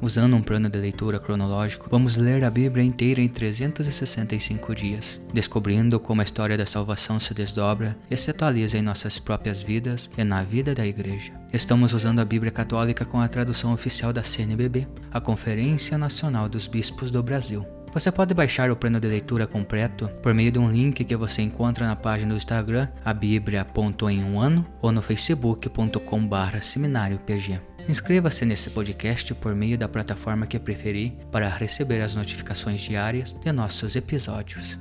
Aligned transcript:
Usando 0.00 0.36
um 0.36 0.42
plano 0.42 0.68
de 0.68 0.78
leitura 0.78 1.18
cronológico, 1.18 1.88
vamos 1.90 2.16
ler 2.16 2.44
a 2.44 2.50
Bíblia 2.50 2.84
inteira 2.84 3.20
em 3.20 3.28
365 3.28 4.72
dias, 4.72 5.20
descobrindo 5.34 5.98
como 5.98 6.20
a 6.20 6.24
história 6.24 6.56
da 6.56 6.64
salvação 6.64 7.18
se 7.18 7.34
desdobra 7.34 7.96
e 8.08 8.16
se 8.16 8.30
atualiza 8.30 8.78
em 8.78 8.82
nossas 8.82 9.18
próprias 9.18 9.60
vidas 9.60 10.08
e 10.16 10.22
na 10.22 10.44
vida 10.44 10.72
da 10.72 10.86
Igreja. 10.86 11.32
Estamos 11.52 11.94
usando 11.94 12.20
a 12.20 12.24
Bíblia 12.24 12.52
Católica 12.52 13.04
com 13.04 13.20
a 13.20 13.26
tradução 13.26 13.72
oficial 13.72 14.12
da 14.12 14.22
CNBB, 14.22 14.86
a 15.10 15.20
Conferência 15.20 15.98
Nacional 15.98 16.48
dos 16.48 16.68
Bispos 16.68 17.10
do 17.10 17.20
Brasil. 17.20 17.66
Você 17.92 18.12
pode 18.12 18.34
baixar 18.34 18.70
o 18.70 18.76
plano 18.76 19.00
de 19.00 19.08
leitura 19.08 19.46
completo 19.46 20.08
por 20.22 20.32
meio 20.32 20.52
de 20.52 20.58
um 20.58 20.70
link 20.70 21.04
que 21.04 21.16
você 21.16 21.42
encontra 21.42 21.86
na 21.86 21.96
página 21.96 22.32
do 22.32 22.36
Instagram, 22.36 22.86
a 23.04 23.12
Bíblia.em 23.12 24.22
um 24.22 24.38
ano, 24.38 24.64
ou 24.80 24.92
no 24.92 25.02
facebook.com.br 25.02 26.60
seminariopg. 26.60 27.60
Inscreva-se 27.88 28.44
nesse 28.44 28.68
podcast 28.68 29.32
por 29.32 29.54
meio 29.54 29.78
da 29.78 29.88
plataforma 29.88 30.46
que 30.46 30.58
preferir 30.58 31.12
para 31.32 31.48
receber 31.48 32.02
as 32.02 32.14
notificações 32.14 32.82
diárias 32.82 33.34
de 33.42 33.50
nossos 33.50 33.96
episódios. 33.96 34.78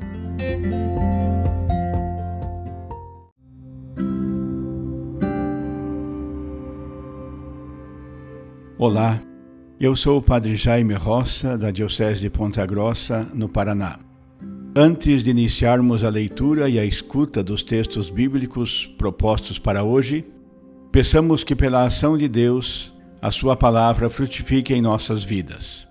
Olá, 8.77 9.21
eu 9.79 9.95
sou 9.95 10.17
o 10.17 10.21
Padre 10.21 10.57
Jaime 10.57 10.93
Roça, 10.93 11.57
da 11.57 11.71
Diocese 11.71 12.19
de 12.19 12.29
Ponta 12.29 12.65
Grossa, 12.65 13.25
no 13.33 13.47
Paraná. 13.47 13.99
Antes 14.75 15.23
de 15.23 15.31
iniciarmos 15.31 16.03
a 16.03 16.09
leitura 16.09 16.67
e 16.67 16.77
a 16.77 16.83
escuta 16.83 17.41
dos 17.41 17.63
textos 17.63 18.09
bíblicos 18.09 18.93
propostos 18.97 19.57
para 19.57 19.81
hoje, 19.81 20.25
peçamos 20.91 21.45
que, 21.45 21.55
pela 21.55 21.85
ação 21.85 22.17
de 22.17 22.27
Deus, 22.27 22.96
a 23.21 23.31
Sua 23.31 23.55
palavra 23.55 24.09
frutifique 24.09 24.73
em 24.73 24.81
nossas 24.81 25.23
vidas. 25.23 25.87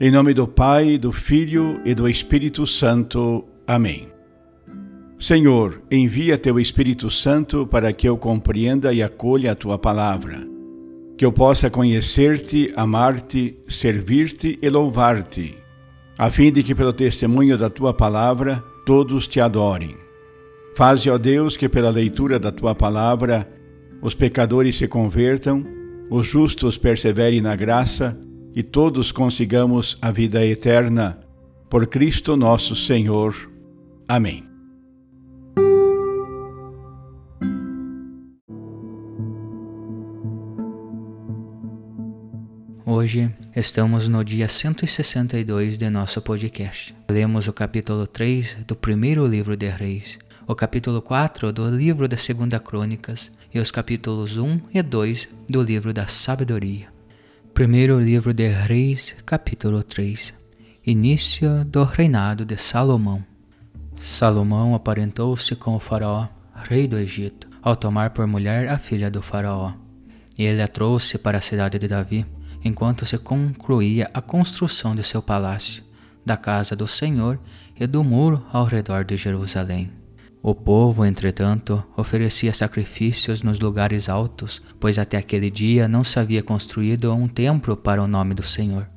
Em 0.00 0.10
nome 0.10 0.34
do 0.34 0.48
Pai, 0.48 0.98
do 0.98 1.12
Filho 1.12 1.80
e 1.84 1.94
do 1.94 2.08
Espírito 2.08 2.66
Santo. 2.66 3.44
Amém. 3.66 4.08
Senhor, 5.18 5.82
envia 5.90 6.38
teu 6.38 6.58
Espírito 6.58 7.10
Santo 7.10 7.66
para 7.66 7.92
que 7.92 8.08
eu 8.08 8.16
compreenda 8.16 8.92
e 8.92 9.02
acolha 9.02 9.52
a 9.52 9.54
tua 9.54 9.78
palavra, 9.78 10.46
que 11.16 11.24
eu 11.24 11.30
possa 11.30 11.68
conhecer-te, 11.68 12.72
amar-te, 12.74 13.58
servir-te 13.68 14.58
e 14.60 14.68
louvar-te, 14.70 15.56
a 16.16 16.30
fim 16.30 16.50
de 16.50 16.62
que, 16.62 16.74
pelo 16.74 16.92
testemunho 16.92 17.58
da 17.58 17.68
tua 17.68 17.92
palavra, 17.92 18.64
todos 18.86 19.28
te 19.28 19.38
adorem. 19.38 19.94
Faze, 20.74 21.10
ó 21.10 21.18
Deus, 21.18 21.56
que 21.56 21.68
pela 21.68 21.90
leitura 21.90 22.38
da 22.38 22.50
tua 22.50 22.74
palavra 22.74 23.46
os 24.00 24.14
pecadores 24.14 24.76
se 24.76 24.88
convertam 24.88 25.79
os 26.10 26.26
justos 26.26 26.76
perseverem 26.76 27.40
na 27.40 27.54
graça 27.54 28.18
e 28.54 28.64
todos 28.64 29.12
consigamos 29.12 29.96
a 30.02 30.10
vida 30.10 30.44
eterna. 30.44 31.20
Por 31.70 31.86
Cristo 31.86 32.36
nosso 32.36 32.74
Senhor. 32.74 33.32
Amém. 34.08 34.44
Hoje 42.84 43.32
estamos 43.54 44.08
no 44.08 44.24
dia 44.24 44.48
162 44.48 45.78
de 45.78 45.88
nosso 45.88 46.20
podcast. 46.20 46.92
Lemos 47.08 47.46
o 47.46 47.52
capítulo 47.52 48.04
3 48.04 48.64
do 48.66 48.74
primeiro 48.74 49.24
livro 49.24 49.56
de 49.56 49.68
Reis 49.68 50.18
o 50.46 50.54
capítulo 50.54 51.00
4 51.02 51.52
do 51.52 51.68
livro 51.68 52.08
das 52.08 52.22
Segunda 52.22 52.58
Crônicas 52.58 53.30
e 53.52 53.58
os 53.58 53.70
capítulos 53.70 54.36
1 54.36 54.60
e 54.72 54.82
2 54.82 55.28
do 55.48 55.62
livro 55.62 55.92
da 55.92 56.06
Sabedoria. 56.06 56.88
Primeiro 57.52 58.00
livro 58.00 58.32
de 58.32 58.48
Reis, 58.48 59.14
capítulo 59.26 59.82
3. 59.82 60.32
Início 60.86 61.64
do 61.64 61.84
reinado 61.84 62.44
de 62.44 62.56
Salomão. 62.56 63.24
Salomão 63.94 64.74
aparentou-se 64.74 65.54
com 65.54 65.76
o 65.76 65.80
faraó, 65.80 66.26
rei 66.54 66.88
do 66.88 66.98
Egito, 66.98 67.48
ao 67.62 67.76
tomar 67.76 68.10
por 68.10 68.26
mulher 68.26 68.68
a 68.68 68.78
filha 68.78 69.10
do 69.10 69.20
faraó. 69.20 69.74
E 70.38 70.44
ele 70.44 70.62
a 70.62 70.68
trouxe 70.68 71.18
para 71.18 71.38
a 71.38 71.42
cidade 71.42 71.78
de 71.78 71.86
Davi, 71.86 72.24
enquanto 72.64 73.04
se 73.04 73.18
concluía 73.18 74.10
a 74.14 74.22
construção 74.22 74.94
de 74.94 75.04
seu 75.04 75.20
palácio, 75.20 75.82
da 76.24 76.36
casa 76.36 76.74
do 76.74 76.86
Senhor 76.86 77.38
e 77.78 77.86
do 77.86 78.02
muro 78.02 78.44
ao 78.50 78.64
redor 78.64 79.04
de 79.04 79.16
Jerusalém. 79.16 79.99
O 80.42 80.54
povo, 80.54 81.04
entretanto, 81.04 81.84
oferecia 81.94 82.54
sacrifícios 82.54 83.42
nos 83.42 83.60
lugares 83.60 84.08
altos, 84.08 84.62
pois 84.80 84.98
até 84.98 85.18
aquele 85.18 85.50
dia 85.50 85.86
não 85.86 86.02
se 86.02 86.18
havia 86.18 86.42
construído 86.42 87.12
um 87.12 87.28
templo 87.28 87.76
para 87.76 88.02
o 88.02 88.08
nome 88.08 88.32
do 88.32 88.42
Senhor. 88.42 88.88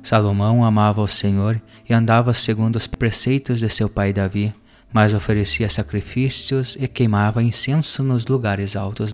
Salomão 0.00 0.64
amava 0.64 1.00
o 1.00 1.08
Senhor 1.08 1.60
e 1.88 1.92
andava 1.92 2.32
segundo 2.32 2.76
os 2.76 2.86
preceitos 2.86 3.58
de 3.58 3.68
seu 3.68 3.88
pai 3.88 4.12
Davi, 4.12 4.54
mas 4.92 5.12
oferecia 5.12 5.68
sacrifícios 5.68 6.76
e 6.78 6.86
queimava 6.86 7.42
incenso 7.42 8.04
nos 8.04 8.24
lugares 8.26 8.76
altos. 8.76 9.12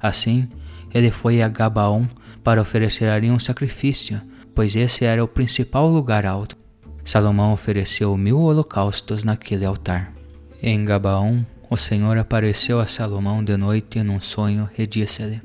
Assim, 0.00 0.48
ele 0.92 1.12
foi 1.12 1.40
a 1.40 1.48
Gabaon 1.48 2.08
para 2.42 2.60
oferecer 2.60 3.08
ali 3.08 3.30
um 3.30 3.38
sacrifício, 3.38 4.20
pois 4.56 4.74
esse 4.74 5.04
era 5.04 5.22
o 5.22 5.28
principal 5.28 5.88
lugar 5.88 6.26
alto. 6.26 6.56
Salomão 7.04 7.52
ofereceu 7.52 8.16
mil 8.16 8.40
holocaustos 8.40 9.22
naquele 9.22 9.64
altar. 9.64 10.17
Em 10.60 10.84
Gabaon, 10.84 11.44
o 11.70 11.76
Senhor 11.76 12.18
apareceu 12.18 12.80
a 12.80 12.86
Salomão 12.86 13.44
de 13.44 13.56
noite 13.56 14.02
num 14.02 14.20
sonho 14.20 14.68
e 14.76 14.88
disse-lhe: 14.88 15.40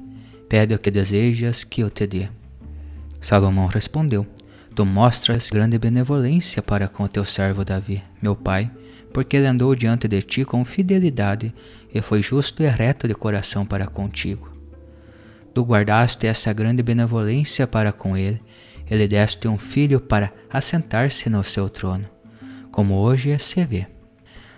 Pede 0.50 0.74
o 0.74 0.80
que 0.80 0.90
desejas 0.90 1.64
que 1.64 1.82
eu 1.82 1.90
te 1.90 2.08
dê. 2.08 2.30
Salomão 3.22 3.68
respondeu: 3.68 4.26
Tu 4.76 4.84
mostras 4.84 5.52
grande 5.52 5.78
benevolência 5.78 6.64
para 6.64 6.88
com 6.88 7.06
teu 7.06 7.24
servo 7.24 7.64
Davi, 7.64 8.02
meu 8.20 8.36
pai, 8.36 8.72
porque 9.14 9.38
ele 9.38 9.46
andou 9.46 9.76
diante 9.76 10.08
de 10.08 10.20
ti 10.24 10.44
com 10.44 10.66
fidelidade 10.66 11.54
e 11.94 12.02
foi 12.02 12.24
justo 12.24 12.64
e 12.64 12.68
reto 12.68 13.08
de 13.08 13.14
coração 13.14 13.68
para 13.68 13.86
contigo. 13.86 14.52
Tu 15.54 15.62
guardaste 15.62 16.26
essa 16.26 16.52
grande 16.52 16.82
benevolência 16.82 17.68
para 17.68 17.92
com 17.94 18.18
ele, 18.18 18.42
e 18.90 18.96
lhe 18.96 19.08
deste 19.08 19.48
um 19.48 19.60
filho 19.60 20.02
para 20.02 20.34
assentar-se 20.50 21.30
no 21.30 21.44
seu 21.44 21.70
trono, 21.70 22.06
como 22.72 22.96
hoje 22.96 23.38
se 23.38 23.64
vê. 23.64 23.93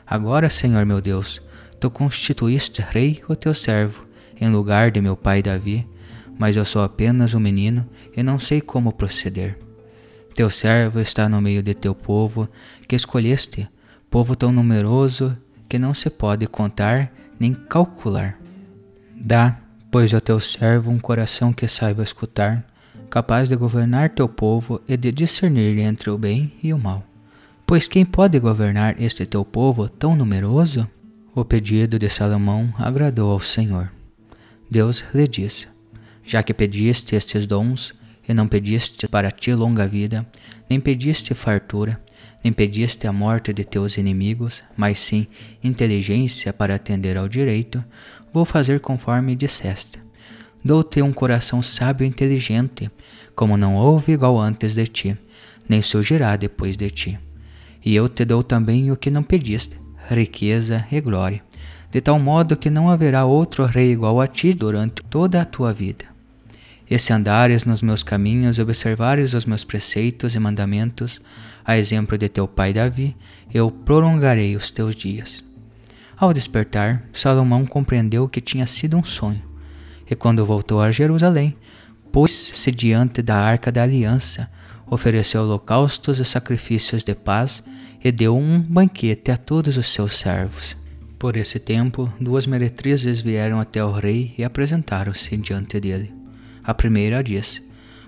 Agora, 0.05 0.49
Senhor 0.49 0.85
meu 0.85 1.01
Deus, 1.01 1.41
tu 1.79 1.89
constituíste 1.89 2.81
rei 2.81 3.23
o 3.27 3.35
teu 3.35 3.53
servo, 3.53 4.05
em 4.39 4.49
lugar 4.49 4.91
de 4.91 5.01
meu 5.01 5.15
pai 5.15 5.41
Davi, 5.41 5.87
mas 6.37 6.55
eu 6.55 6.65
sou 6.65 6.83
apenas 6.83 7.33
um 7.33 7.39
menino 7.39 7.87
e 8.15 8.21
não 8.21 8.37
sei 8.37 8.61
como 8.61 8.93
proceder. 8.93 9.57
Teu 10.35 10.49
servo 10.49 10.99
está 10.99 11.29
no 11.29 11.41
meio 11.41 11.63
de 11.63 11.73
teu 11.73 11.95
povo, 11.95 12.47
que 12.87 12.95
escolheste, 12.95 13.67
povo 14.09 14.35
tão 14.35 14.51
numeroso 14.51 15.35
que 15.67 15.79
não 15.79 15.93
se 15.93 16.09
pode 16.09 16.45
contar 16.45 17.11
nem 17.39 17.53
calcular. 17.53 18.37
Dá, 19.15 19.57
pois, 19.89 20.13
ao 20.13 20.21
teu 20.21 20.39
servo 20.39 20.91
um 20.91 20.99
coração 20.99 21.53
que 21.53 21.67
saiba 21.67 22.03
escutar, 22.03 22.65
capaz 23.09 23.47
de 23.47 23.55
governar 23.55 24.09
teu 24.09 24.27
povo 24.27 24.81
e 24.87 24.97
de 24.97 25.11
discernir 25.11 25.79
entre 25.79 26.09
o 26.09 26.17
bem 26.17 26.53
e 26.61 26.73
o 26.73 26.77
mal. 26.77 27.03
Pois 27.67 27.87
quem 27.87 28.05
pode 28.05 28.39
governar 28.39 29.01
este 29.01 29.25
teu 29.25 29.43
povo 29.43 29.89
tão 29.89 30.15
numeroso? 30.15 30.87
O 31.33 31.43
pedido 31.43 31.97
de 31.97 32.07
Salomão 32.07 32.71
agradou 32.77 33.31
ao 33.31 33.39
Senhor. 33.39 33.91
Deus 34.69 35.03
lhe 35.15 35.27
disse: 35.27 35.67
Já 36.23 36.43
que 36.43 36.53
pediste 36.53 37.15
estes 37.15 37.47
dons, 37.47 37.95
e 38.29 38.35
não 38.35 38.47
pediste 38.47 39.07
para 39.07 39.31
ti 39.31 39.51
longa 39.51 39.87
vida, 39.87 40.23
nem 40.69 40.79
pediste 40.79 41.33
fartura, 41.33 41.99
nem 42.43 42.53
pediste 42.53 43.07
a 43.07 43.11
morte 43.11 43.51
de 43.51 43.63
teus 43.63 43.97
inimigos, 43.97 44.63
mas 44.77 44.99
sim 44.99 45.25
inteligência 45.63 46.53
para 46.53 46.75
atender 46.75 47.17
ao 47.17 47.27
direito, 47.27 47.83
vou 48.31 48.45
fazer 48.45 48.79
conforme 48.79 49.35
disseste. 49.35 49.97
Dou-te 50.63 51.01
um 51.01 51.11
coração 51.11 51.63
sábio 51.63 52.05
e 52.05 52.07
inteligente, 52.07 52.91
como 53.35 53.57
não 53.57 53.75
houve 53.75 54.11
igual 54.11 54.39
antes 54.39 54.75
de 54.75 54.85
ti, 54.85 55.17
nem 55.67 55.81
surgirá 55.81 56.35
depois 56.35 56.77
de 56.77 56.91
ti 56.91 57.19
e 57.85 57.95
eu 57.95 58.09
te 58.09 58.25
dou 58.25 58.41
também 58.41 58.91
o 58.91 58.97
que 58.97 59.11
não 59.11 59.21
pediste, 59.21 59.79
riqueza 60.09 60.85
e 60.91 60.99
glória, 60.99 61.43
de 61.91 62.01
tal 62.01 62.17
modo 62.19 62.57
que 62.57 62.69
não 62.69 62.89
haverá 62.89 63.25
outro 63.25 63.63
rei 63.65 63.91
igual 63.91 64.19
a 64.19 64.27
ti 64.27 64.53
durante 64.53 65.03
toda 65.03 65.39
a 65.39 65.45
tua 65.45 65.71
vida. 65.71 66.05
E 66.89 66.97
se 66.99 67.13
andares 67.13 67.63
nos 67.63 67.81
meus 67.81 68.03
caminhos, 68.03 68.59
observares 68.59 69.33
os 69.33 69.45
meus 69.45 69.63
preceitos 69.63 70.35
e 70.35 70.39
mandamentos, 70.39 71.21
a 71.63 71.77
exemplo 71.77 72.17
de 72.17 72.27
teu 72.27 72.47
pai 72.47 72.73
Davi, 72.73 73.15
eu 73.53 73.71
prolongarei 73.71 74.55
os 74.55 74.69
teus 74.71 74.95
dias. 74.95 75.43
Ao 76.17 76.33
despertar, 76.33 77.03
Salomão 77.11 77.65
compreendeu 77.65 78.27
que 78.27 78.41
tinha 78.41 78.67
sido 78.67 78.97
um 78.97 79.03
sonho, 79.03 79.41
e 80.09 80.15
quando 80.15 80.45
voltou 80.45 80.79
a 80.79 80.91
Jerusalém, 80.91 81.55
pôs-se 82.11 82.71
diante 82.71 83.21
da 83.21 83.35
arca 83.35 83.71
da 83.71 83.83
aliança, 83.83 84.49
ofereceu 84.89 85.41
holocaustos 85.41 86.19
e 86.19 86.25
sacrifícios 86.25 87.03
de 87.03 87.15
paz 87.15 87.63
e 88.03 88.11
deu 88.11 88.37
um 88.37 88.59
banquete 88.59 89.31
a 89.31 89.37
todos 89.37 89.77
os 89.77 89.87
seus 89.87 90.13
servos. 90.13 90.77
Por 91.17 91.37
esse 91.37 91.59
tempo, 91.59 92.11
duas 92.19 92.45
meretrizes 92.45 93.21
vieram 93.21 93.59
até 93.59 93.83
o 93.83 93.91
rei 93.91 94.33
e 94.37 94.43
apresentaram-se 94.43 95.35
diante 95.37 95.79
dele. 95.79 96.13
A 96.63 96.73
primeira 96.73 97.23
disse: 97.23 97.63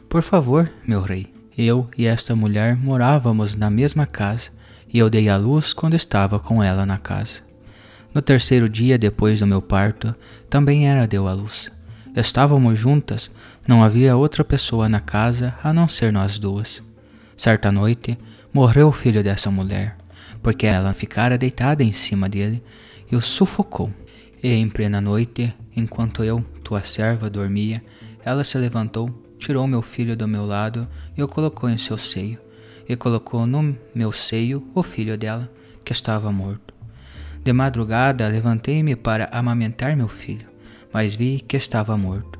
Por 0.09 0.21
favor, 0.21 0.71
meu 0.85 1.01
rei, 1.01 1.27
eu 1.57 1.89
e 1.97 2.05
esta 2.05 2.35
mulher 2.35 2.75
morávamos 2.75 3.55
na 3.55 3.69
mesma 3.69 4.05
casa 4.05 4.51
e 4.91 4.99
eu 4.99 5.09
dei 5.09 5.29
à 5.29 5.37
luz 5.37 5.73
quando 5.73 5.95
estava 5.95 6.39
com 6.39 6.61
ela 6.61 6.85
na 6.85 6.97
casa. 6.97 7.41
No 8.13 8.21
terceiro 8.21 8.69
dia 8.69 8.97
depois 8.97 9.39
do 9.39 9.47
meu 9.47 9.61
parto, 9.61 10.15
também 10.49 10.87
ela 10.87 11.07
deu 11.07 11.27
à 11.27 11.33
luz. 11.33 11.71
Estávamos 12.19 12.79
juntas, 12.79 13.29
não 13.67 13.83
havia 13.83 14.17
outra 14.17 14.43
pessoa 14.43 14.89
na 14.89 14.99
casa 14.99 15.53
a 15.61 15.71
não 15.71 15.87
ser 15.87 16.11
nós 16.11 16.39
duas. 16.39 16.81
Certa 17.37 17.71
noite, 17.71 18.17
morreu 18.51 18.87
o 18.87 18.91
filho 18.91 19.23
dessa 19.23 19.51
mulher, 19.51 19.95
porque 20.41 20.65
ela 20.65 20.95
ficara 20.95 21.37
deitada 21.37 21.83
em 21.83 21.93
cima 21.93 22.27
dele 22.27 22.63
e 23.11 23.15
o 23.15 23.21
sufocou. 23.21 23.93
E 24.41 24.51
em 24.51 24.67
plena 24.67 24.99
noite, 24.99 25.53
enquanto 25.75 26.23
eu, 26.23 26.43
tua 26.63 26.81
serva, 26.81 27.29
dormia, 27.29 27.83
ela 28.25 28.43
se 28.43 28.57
levantou, 28.57 29.11
tirou 29.37 29.67
meu 29.67 29.83
filho 29.83 30.17
do 30.17 30.27
meu 30.27 30.43
lado 30.43 30.87
e 31.15 31.21
o 31.21 31.27
colocou 31.27 31.69
em 31.69 31.77
seu 31.77 31.99
seio, 31.99 32.39
e 32.89 32.95
colocou 32.95 33.45
no 33.45 33.77
meu 33.93 34.11
seio 34.11 34.67
o 34.73 34.81
filho 34.81 35.19
dela, 35.19 35.47
que 35.85 35.91
estava 35.91 36.31
morto. 36.31 36.73
De 37.43 37.53
madrugada 37.53 38.27
levantei-me 38.27 38.95
para 38.95 39.29
amamentar 39.31 39.95
meu 39.95 40.07
filho, 40.07 40.46
mas 40.97 41.13
vi 41.13 41.39
que 41.39 41.55
estava 41.55 41.95
morto. 41.95 42.39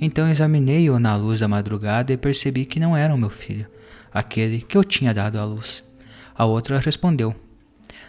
Então 0.00 0.26
examinei-o 0.26 0.98
na 0.98 1.14
luz 1.14 1.40
da 1.40 1.46
madrugada 1.46 2.10
e 2.10 2.16
percebi 2.16 2.64
que 2.64 2.80
não 2.80 2.96
era 2.96 3.14
o 3.14 3.18
meu 3.18 3.28
filho, 3.28 3.66
aquele 4.10 4.62
que 4.62 4.78
eu 4.78 4.82
tinha 4.82 5.12
dado 5.12 5.38
à 5.38 5.44
luz. 5.44 5.84
A 6.34 6.46
outra 6.46 6.80
respondeu: 6.80 7.36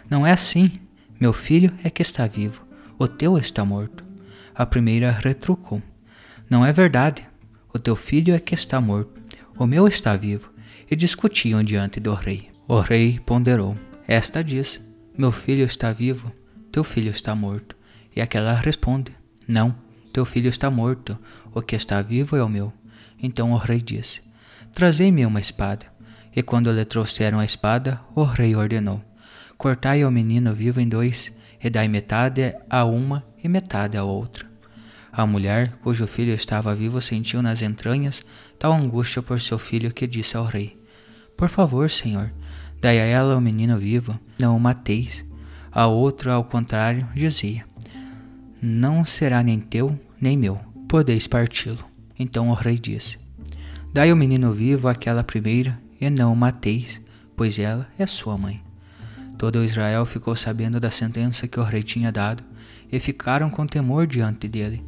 Não 0.08 0.26
é 0.26 0.32
assim. 0.32 0.72
Meu 1.20 1.34
filho 1.34 1.70
é 1.84 1.90
que 1.90 2.00
está 2.00 2.26
vivo, 2.26 2.66
o 2.98 3.06
teu 3.06 3.36
está 3.36 3.62
morto. 3.62 4.02
A 4.54 4.64
primeira 4.64 5.10
retrucou: 5.12 5.82
Não 6.48 6.64
é 6.64 6.72
verdade. 6.72 7.28
O 7.70 7.78
teu 7.78 7.94
filho 7.94 8.34
é 8.34 8.38
que 8.38 8.54
está 8.54 8.80
morto, 8.80 9.20
o 9.58 9.66
meu 9.66 9.86
está 9.86 10.16
vivo. 10.16 10.50
E 10.90 10.96
discutiam 10.96 11.62
diante 11.62 12.00
do 12.00 12.14
rei. 12.14 12.48
O 12.66 12.80
rei 12.80 13.20
ponderou: 13.26 13.76
Esta 14.08 14.42
diz: 14.42 14.80
Meu 15.14 15.30
filho 15.30 15.66
está 15.66 15.92
vivo, 15.92 16.32
teu 16.72 16.82
filho 16.82 17.10
está 17.10 17.34
morto. 17.34 17.76
E 18.16 18.22
aquela 18.22 18.54
responde: 18.54 19.14
Não, 19.46 19.74
teu 20.12 20.24
filho 20.24 20.48
está 20.48 20.70
morto, 20.70 21.18
o 21.52 21.60
que 21.60 21.76
está 21.76 22.00
vivo 22.00 22.36
é 22.36 22.42
o 22.42 22.48
meu. 22.48 22.72
Então 23.20 23.52
o 23.52 23.56
rei 23.56 23.80
disse: 23.80 24.22
Trazei-me 24.72 25.26
uma 25.26 25.40
espada. 25.40 25.86
E 26.34 26.42
quando 26.42 26.72
lhe 26.72 26.84
trouxeram 26.84 27.38
a 27.38 27.44
espada, 27.44 28.00
o 28.14 28.24
rei 28.24 28.56
ordenou: 28.56 29.02
Cortai 29.56 30.04
o 30.04 30.10
menino 30.10 30.52
vivo 30.52 30.80
em 30.80 30.88
dois, 30.88 31.32
e 31.62 31.70
dai 31.70 31.88
metade 31.88 32.54
a 32.68 32.84
uma 32.84 33.24
e 33.42 33.48
metade 33.48 33.96
a 33.96 34.04
outra. 34.04 34.46
A 35.12 35.24
mulher, 35.24 35.76
cujo 35.82 36.06
filho 36.08 36.34
estava 36.34 36.74
vivo, 36.74 37.00
sentiu 37.00 37.40
nas 37.40 37.62
entranhas 37.62 38.24
tal 38.58 38.72
angústia 38.72 39.22
por 39.22 39.40
seu 39.40 39.58
filho 39.58 39.92
que 39.92 40.06
disse 40.06 40.36
ao 40.36 40.44
rei: 40.44 40.76
Por 41.36 41.48
favor, 41.48 41.88
senhor, 41.88 42.32
dai 42.80 42.98
a 42.98 43.04
ela 43.04 43.36
o 43.36 43.40
menino 43.40 43.78
vivo, 43.78 44.18
não 44.38 44.56
o 44.56 44.60
mateis. 44.60 45.24
A 45.70 45.86
outra, 45.86 46.34
ao 46.34 46.44
contrário, 46.44 47.08
dizia: 47.14 47.64
Não 48.66 49.04
será 49.04 49.42
nem 49.42 49.60
teu, 49.60 50.00
nem 50.18 50.38
meu, 50.38 50.58
podeis 50.88 51.26
parti-lo. 51.26 51.84
Então 52.18 52.48
o 52.48 52.54
rei 52.54 52.78
disse: 52.78 53.18
Dai 53.92 54.10
o 54.10 54.16
menino 54.16 54.54
vivo 54.54 54.88
àquela 54.88 55.22
primeira, 55.22 55.78
e 56.00 56.08
não 56.08 56.32
o 56.32 56.36
mateis, 56.36 56.98
pois 57.36 57.58
ela 57.58 57.86
é 57.98 58.06
sua 58.06 58.38
mãe. 58.38 58.62
Todo 59.36 59.62
Israel 59.62 60.06
ficou 60.06 60.34
sabendo 60.34 60.80
da 60.80 60.90
sentença 60.90 61.46
que 61.46 61.60
o 61.60 61.62
rei 61.62 61.82
tinha 61.82 62.10
dado, 62.10 62.42
e 62.90 62.98
ficaram 62.98 63.50
com 63.50 63.66
temor 63.66 64.06
diante 64.06 64.48
dele, 64.48 64.82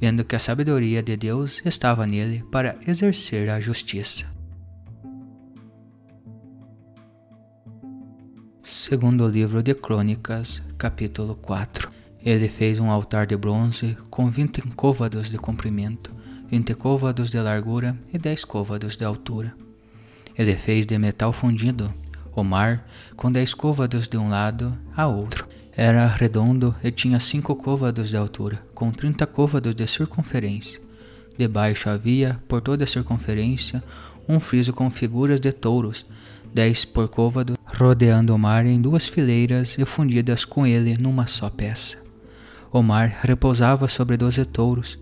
vendo 0.00 0.24
que 0.24 0.34
a 0.34 0.38
sabedoria 0.38 1.02
de 1.02 1.14
Deus 1.14 1.60
estava 1.66 2.06
nele 2.06 2.42
para 2.50 2.78
exercer 2.86 3.50
a 3.50 3.60
justiça. 3.60 4.24
Segundo 8.62 9.28
livro 9.28 9.62
de 9.62 9.74
Crônicas, 9.74 10.62
capítulo 10.78 11.34
4. 11.34 11.97
Ele 12.24 12.48
fez 12.48 12.80
um 12.80 12.90
altar 12.90 13.26
de 13.26 13.36
bronze 13.36 13.96
com 14.10 14.28
vinte 14.28 14.60
côvados 14.74 15.30
de 15.30 15.38
comprimento, 15.38 16.12
vinte 16.50 16.74
côvados 16.74 17.30
de 17.30 17.38
largura 17.38 17.96
e 18.12 18.18
dez 18.18 18.44
côvados 18.44 18.96
de 18.96 19.04
altura. 19.04 19.54
Ele 20.36 20.56
fez 20.56 20.86
de 20.86 20.98
metal 20.98 21.32
fundido 21.32 21.92
o 22.34 22.42
mar 22.44 22.86
com 23.16 23.30
dez 23.30 23.54
côvados 23.54 24.08
de 24.08 24.16
um 24.16 24.28
lado 24.28 24.76
a 24.96 25.06
outro. 25.06 25.46
Era 25.72 26.06
redondo 26.06 26.74
e 26.82 26.90
tinha 26.90 27.20
cinco 27.20 27.54
côvados 27.54 28.08
de 28.08 28.16
altura, 28.16 28.60
com 28.74 28.90
trinta 28.90 29.26
côvados 29.26 29.74
de 29.74 29.86
circunferência. 29.86 30.80
Debaixo 31.38 31.88
havia, 31.88 32.40
por 32.48 32.60
toda 32.60 32.82
a 32.82 32.86
circunferência, 32.86 33.82
um 34.28 34.40
friso 34.40 34.72
com 34.72 34.90
figuras 34.90 35.38
de 35.38 35.52
touros, 35.52 36.04
dez 36.52 36.84
por 36.84 37.08
côvado, 37.08 37.56
rodeando 37.64 38.34
o 38.34 38.38
mar 38.38 38.66
em 38.66 38.80
duas 38.80 39.06
fileiras 39.06 39.76
e 39.78 39.84
fundidas 39.84 40.44
com 40.44 40.66
ele 40.66 40.96
numa 40.98 41.28
só 41.28 41.48
peça. 41.48 42.07
O 42.70 42.82
mar 42.82 43.18
repousava 43.22 43.88
sobre 43.88 44.16
doze 44.16 44.44
touros, 44.44 44.98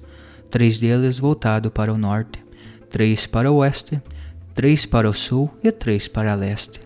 três 0.50 0.78
deles 0.78 1.18
voltados 1.18 1.72
para 1.72 1.92
o 1.92 1.98
norte, 1.98 2.44
três 2.88 3.26
para 3.26 3.50
o 3.50 3.56
oeste, 3.56 4.00
três 4.54 4.86
para 4.86 5.10
o 5.10 5.12
sul 5.12 5.50
e 5.62 5.72
três 5.72 6.06
para 6.08 6.34
leste. 6.34 6.80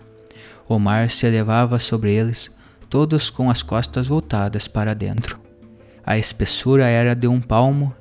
O 0.67 0.79
mar 0.79 1.09
se 1.09 1.27
elevava 1.27 1.77
sobre 1.77 2.13
eles, 2.13 2.49
todos 2.89 3.29
com 3.29 3.49
as 3.49 3.61
costas 3.61 4.07
voltadas 4.07 4.67
para 4.67 4.95
dentro. 4.95 5.39
A 6.03 6.17
espessura 6.17 6.87
era 6.87 7.15
de 7.15 7.27
um 7.27 7.39
palmo 7.39 7.93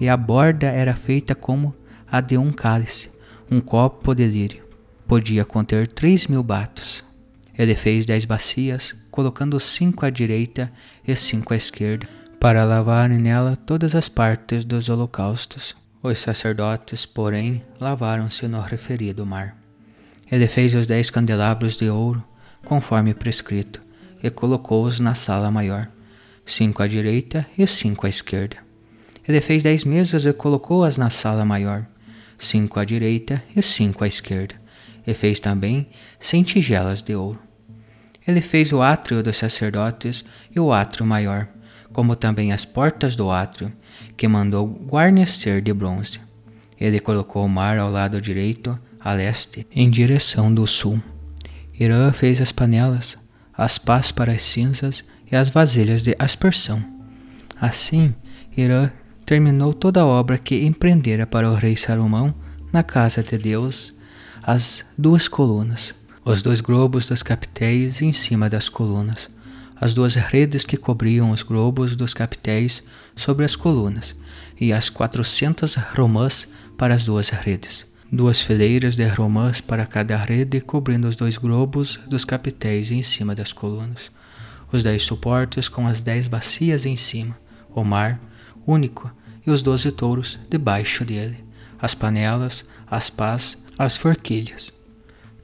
e 0.00 0.08
a 0.08 0.16
borda 0.16 0.66
era 0.66 0.94
feita 0.94 1.34
como 1.34 1.74
a 2.10 2.20
de 2.20 2.36
um 2.36 2.50
cálice, 2.50 3.10
um 3.50 3.60
copo 3.60 4.14
de 4.14 4.26
lírio. 4.26 4.64
Podia 5.06 5.44
conter 5.44 5.86
três 5.86 6.26
mil 6.26 6.42
batos. 6.42 7.04
Ele 7.56 7.74
fez 7.74 8.04
dez 8.04 8.24
bacias, 8.24 8.94
colocando 9.18 9.58
cinco 9.58 10.06
à 10.06 10.10
direita 10.10 10.70
e 11.04 11.16
cinco 11.16 11.52
à 11.52 11.56
esquerda, 11.56 12.06
para 12.38 12.64
lavarem 12.64 13.18
nela 13.18 13.56
todas 13.56 13.96
as 13.96 14.08
partes 14.08 14.64
dos 14.64 14.88
holocaustos. 14.88 15.74
Os 16.00 16.20
sacerdotes, 16.20 17.04
porém, 17.04 17.64
lavaram-se 17.80 18.46
no 18.46 18.60
referido 18.60 19.26
mar. 19.26 19.56
Ele 20.30 20.46
fez 20.46 20.72
os 20.72 20.86
dez 20.86 21.10
candelabros 21.10 21.76
de 21.76 21.90
ouro, 21.90 22.22
conforme 22.64 23.12
prescrito, 23.12 23.82
e 24.22 24.30
colocou-os 24.30 25.00
na 25.00 25.16
sala 25.16 25.50
maior, 25.50 25.88
cinco 26.46 26.80
à 26.80 26.86
direita 26.86 27.44
e 27.58 27.66
cinco 27.66 28.06
à 28.06 28.08
esquerda. 28.08 28.58
Ele 29.26 29.40
fez 29.40 29.64
dez 29.64 29.82
mesas 29.82 30.26
e 30.26 30.32
colocou-as 30.32 30.96
na 30.96 31.10
sala 31.10 31.44
maior, 31.44 31.84
cinco 32.38 32.78
à 32.78 32.84
direita 32.84 33.42
e 33.56 33.60
cinco 33.62 34.04
à 34.04 34.06
esquerda, 34.06 34.54
e 35.04 35.12
fez 35.12 35.40
também 35.40 35.88
cem 36.20 36.44
tigelas 36.44 37.02
de 37.02 37.16
ouro. 37.16 37.47
Ele 38.28 38.42
fez 38.42 38.74
o 38.74 38.82
átrio 38.82 39.22
dos 39.22 39.38
sacerdotes 39.38 40.22
e 40.54 40.60
o 40.60 40.70
átrio 40.70 41.06
maior, 41.06 41.48
como 41.94 42.14
também 42.14 42.52
as 42.52 42.62
portas 42.66 43.16
do 43.16 43.30
átrio, 43.30 43.72
que 44.18 44.28
mandou 44.28 44.68
guarnecer 44.68 45.62
de 45.62 45.72
bronze. 45.72 46.20
Ele 46.78 47.00
colocou 47.00 47.46
o 47.46 47.48
mar 47.48 47.78
ao 47.78 47.90
lado 47.90 48.20
direito, 48.20 48.78
a 49.00 49.14
leste, 49.14 49.66
em 49.74 49.88
direção 49.88 50.52
do 50.52 50.66
sul. 50.66 51.00
Irã 51.80 52.12
fez 52.12 52.42
as 52.42 52.52
panelas, 52.52 53.16
as 53.56 53.78
pás 53.78 54.12
para 54.12 54.32
as 54.32 54.42
cinzas 54.42 55.02
e 55.32 55.34
as 55.34 55.48
vasilhas 55.48 56.02
de 56.02 56.14
aspersão. 56.18 56.84
Assim, 57.58 58.14
Irã 58.54 58.90
terminou 59.24 59.72
toda 59.72 60.02
a 60.02 60.06
obra 60.06 60.36
que 60.36 60.66
empreendera 60.66 61.26
para 61.26 61.50
o 61.50 61.54
rei 61.54 61.76
Salomão 61.76 62.34
na 62.70 62.82
casa 62.82 63.22
de 63.22 63.38
Deus, 63.38 63.94
as 64.42 64.84
duas 64.98 65.28
colunas, 65.28 65.94
os 66.30 66.42
dois 66.42 66.60
globos 66.60 67.06
dos 67.06 67.22
capitéis 67.22 68.02
em 68.02 68.12
cima 68.12 68.50
das 68.50 68.68
colunas, 68.68 69.30
as 69.74 69.94
duas 69.94 70.14
redes 70.14 70.64
que 70.64 70.76
cobriam 70.76 71.30
os 71.30 71.42
globos 71.42 71.96
dos 71.96 72.12
capitéis 72.12 72.82
sobre 73.16 73.46
as 73.46 73.56
colunas, 73.56 74.14
e 74.60 74.72
as 74.72 74.90
quatrocentas 74.90 75.74
romãs 75.74 76.46
para 76.76 76.94
as 76.94 77.04
duas 77.04 77.30
redes 77.30 77.86
duas 78.10 78.40
fileiras 78.40 78.96
de 78.96 79.06
romãs 79.06 79.60
para 79.60 79.84
cada 79.84 80.16
rede, 80.16 80.62
cobrindo 80.62 81.06
os 81.06 81.14
dois 81.14 81.36
globos 81.36 82.00
dos 82.08 82.24
capitéis 82.24 82.90
em 82.90 83.02
cima 83.02 83.34
das 83.34 83.52
colunas, 83.52 84.10
os 84.72 84.82
dez 84.82 85.02
suportes 85.02 85.68
com 85.68 85.86
as 85.86 86.02
dez 86.02 86.26
bacias 86.26 86.86
em 86.86 86.96
cima, 86.96 87.38
o 87.74 87.84
mar, 87.84 88.18
único, 88.66 89.12
e 89.46 89.50
os 89.50 89.60
doze 89.60 89.92
touros 89.92 90.38
debaixo 90.48 91.04
dele, 91.04 91.44
as 91.78 91.94
panelas, 91.94 92.64
as 92.86 93.10
pás, 93.10 93.58
as 93.78 93.98
forquilhas. 93.98 94.77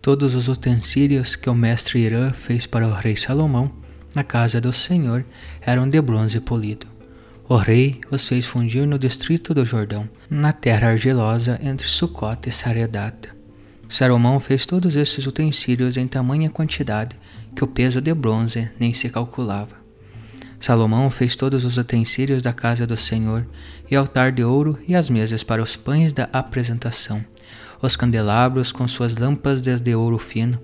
Todos 0.05 0.35
os 0.35 0.49
utensílios 0.49 1.35
que 1.35 1.49
o 1.49 1.55
mestre 1.55 2.01
Irã 2.01 2.31
fez 2.31 2.67
para 2.67 2.87
o 2.87 2.93
rei 2.93 3.17
Salomão 3.17 3.73
na 4.15 4.23
casa 4.23 4.61
do 4.61 4.71
Senhor 4.71 5.25
eram 5.63 5.89
de 5.89 5.99
bronze 6.03 6.39
polido. 6.41 6.87
O 7.49 7.57
rei 7.57 8.03
os 8.11 8.29
fez 8.29 8.45
fundir 8.45 8.87
no 8.87 8.99
distrito 8.99 9.55
do 9.55 9.65
Jordão, 9.65 10.07
na 10.29 10.53
terra 10.53 10.89
argilosa 10.89 11.59
entre 11.63 11.89
Sucote 11.89 12.51
e 12.51 12.53
Saredata. 12.53 13.35
Salomão 13.89 14.39
fez 14.39 14.67
todos 14.67 14.95
esses 14.95 15.27
utensílios 15.27 15.97
em 15.97 16.07
tamanha 16.07 16.51
quantidade 16.51 17.17
que 17.57 17.65
o 17.65 17.67
peso 17.67 17.99
de 17.99 18.13
bronze 18.13 18.71
nem 18.79 18.93
se 18.93 19.09
calculava. 19.09 19.83
Salomão 20.61 21.09
fez 21.09 21.35
todos 21.35 21.65
os 21.65 21.79
utensílios 21.79 22.43
da 22.43 22.53
casa 22.53 22.87
do 22.87 22.97
Senhor, 22.97 23.47
e 23.91 23.97
altar 23.97 24.33
de 24.33 24.45
ouro 24.45 24.79
e 24.87 24.95
as 24.95 25.09
mesas 25.09 25.43
para 25.43 25.63
os 25.63 25.77
pães 25.77 26.13
da 26.13 26.29
apresentação, 26.31 27.25
os 27.85 27.97
candelabros 27.97 28.73
com 28.73 28.89
suas 28.89 29.15
lâmpadas 29.15 29.79
de 29.83 29.95
ouro 29.95 30.19
fino, 30.19 30.59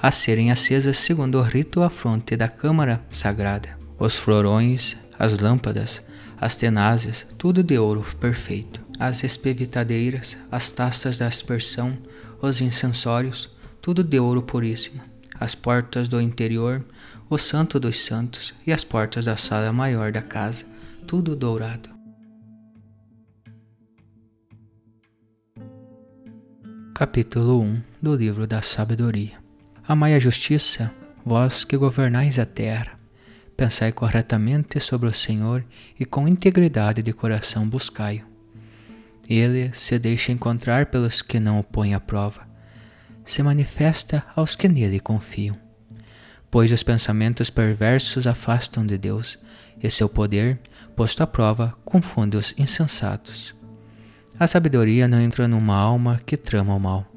a 0.00 0.10
serem 0.10 0.50
acesas 0.50 0.98
segundo 0.98 1.38
o 1.38 1.42
rito 1.42 1.82
à 1.82 1.88
fronte 1.88 2.36
da 2.36 2.48
câmara 2.48 3.02
sagrada, 3.08 3.78
os 3.98 4.16
florões, 4.16 4.94
as 5.18 5.38
lâmpadas, 5.38 6.02
as 6.38 6.54
tenazes, 6.54 7.26
tudo 7.38 7.62
de 7.62 7.78
ouro 7.78 8.04
perfeito, 8.20 8.82
as 8.98 9.24
espevitadeiras, 9.24 10.36
as 10.52 10.70
taças 10.70 11.16
da 11.16 11.26
aspersão, 11.26 11.96
os 12.42 12.60
incensórios, 12.60 13.48
tudo 13.80 14.04
de 14.04 14.20
ouro 14.20 14.42
puríssimo, 14.42 15.00
as 15.40 15.54
portas 15.54 16.08
do 16.08 16.20
interior, 16.20 16.84
o 17.30 17.38
Santo 17.38 17.80
dos 17.80 18.00
Santos 18.00 18.52
e 18.66 18.72
as 18.72 18.84
portas 18.84 19.24
da 19.24 19.38
sala 19.38 19.72
maior 19.72 20.12
da 20.12 20.20
casa, 20.20 20.66
tudo 21.06 21.34
dourado. 21.34 21.95
Capítulo 26.98 27.60
1 27.60 27.82
do 28.00 28.16
Livro 28.16 28.46
da 28.46 28.62
Sabedoria 28.62 29.32
Amai 29.86 30.14
a 30.14 30.18
justiça, 30.18 30.90
vós 31.26 31.62
que 31.62 31.76
governais 31.76 32.38
a 32.38 32.46
terra. 32.46 32.98
Pensai 33.54 33.92
corretamente 33.92 34.80
sobre 34.80 35.06
o 35.06 35.12
Senhor 35.12 35.62
e 36.00 36.06
com 36.06 36.26
integridade 36.26 37.02
de 37.02 37.12
coração 37.12 37.68
buscai-o. 37.68 38.24
Ele 39.28 39.70
se 39.74 39.98
deixa 39.98 40.32
encontrar 40.32 40.86
pelos 40.86 41.20
que 41.20 41.38
não 41.38 41.60
o 41.60 41.62
põem 41.62 41.92
à 41.92 42.00
prova. 42.00 42.48
Se 43.26 43.42
manifesta 43.42 44.24
aos 44.34 44.56
que 44.56 44.66
nele 44.66 44.98
confiam 44.98 45.54
pois 46.50 46.72
os 46.72 46.82
pensamentos 46.82 47.50
perversos 47.50 48.26
afastam 48.26 48.86
de 48.86 48.96
Deus, 48.96 49.38
e 49.82 49.90
seu 49.90 50.08
poder, 50.08 50.58
posto 50.94 51.22
à 51.22 51.26
prova, 51.26 51.74
confunde 51.84 52.38
os 52.38 52.54
insensatos. 52.56 53.54
A 54.38 54.46
sabedoria 54.46 55.08
não 55.08 55.18
entra 55.18 55.48
numa 55.48 55.74
alma 55.74 56.20
que 56.26 56.36
trama 56.36 56.74
o 56.74 56.78
mal, 56.78 57.10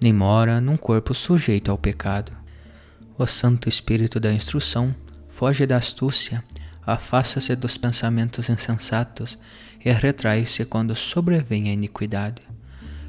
nem 0.00 0.12
mora 0.12 0.60
num 0.60 0.76
corpo 0.76 1.12
sujeito 1.12 1.68
ao 1.68 1.76
pecado. 1.76 2.30
O 3.18 3.26
Santo 3.26 3.68
Espírito 3.68 4.20
da 4.20 4.32
instrução 4.32 4.94
foge 5.28 5.66
da 5.66 5.76
astúcia, 5.76 6.44
afasta-se 6.86 7.56
dos 7.56 7.76
pensamentos 7.76 8.48
insensatos 8.48 9.36
e 9.84 9.90
retrai-se 9.90 10.64
quando 10.64 10.94
sobrevém 10.94 11.68
a 11.68 11.72
iniquidade. 11.72 12.40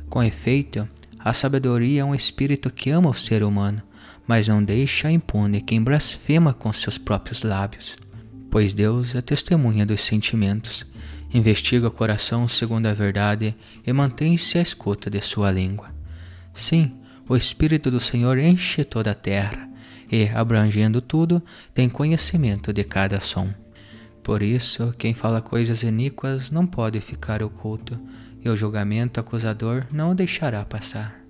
Com 0.10 0.24
efeito, 0.24 0.90
a 1.20 1.32
sabedoria 1.32 2.02
é 2.02 2.06
um 2.06 2.16
espírito 2.16 2.72
que 2.72 2.90
ama 2.90 3.12
o 3.12 3.14
ser 3.14 3.44
humano, 3.44 3.84
mas 4.26 4.48
não 4.48 4.64
deixa 4.64 5.12
impune 5.12 5.62
quem 5.62 5.84
blasfema 5.84 6.52
com 6.52 6.74
seus 6.74 6.98
próprios 6.98 7.44
lábios. 7.44 7.96
Pois 8.52 8.74
Deus 8.74 9.16
é 9.16 9.22
testemunha 9.22 9.86
dos 9.86 10.02
sentimentos, 10.02 10.86
investiga 11.34 11.88
o 11.88 11.92
coração 11.92 12.50
segundo 12.50 12.86
a 12.86 12.94
verdade 12.94 13.56
e 13.88 13.94
mantém-se 13.94 14.58
à 14.58 14.62
escuta 14.62 15.10
de 15.10 15.22
sua 15.22 15.50
língua. 15.50 15.90
Sim, 16.54 16.92
o 17.30 17.38
Espírito 17.38 17.90
do 17.90 17.98
Senhor 17.98 18.38
enche 18.38 18.84
toda 18.84 19.12
a 19.12 19.16
terra 19.16 19.70
e, 20.12 20.28
abrangendo 20.36 21.00
tudo, 21.00 21.42
tem 21.74 21.88
conhecimento 21.88 22.74
de 22.74 22.84
cada 22.84 23.22
som. 23.22 23.54
Por 24.22 24.44
isso, 24.44 24.94
quem 24.98 25.14
fala 25.14 25.42
coisas 25.42 25.82
iníquas 25.82 26.52
não 26.52 26.68
pode 26.68 27.00
ficar 27.00 27.42
oculto, 27.42 27.98
e 28.44 28.50
o 28.50 28.56
julgamento 28.56 29.18
acusador 29.18 29.86
não 29.90 30.12
o 30.12 30.16
deixará 30.16 30.66
passar 30.66 31.22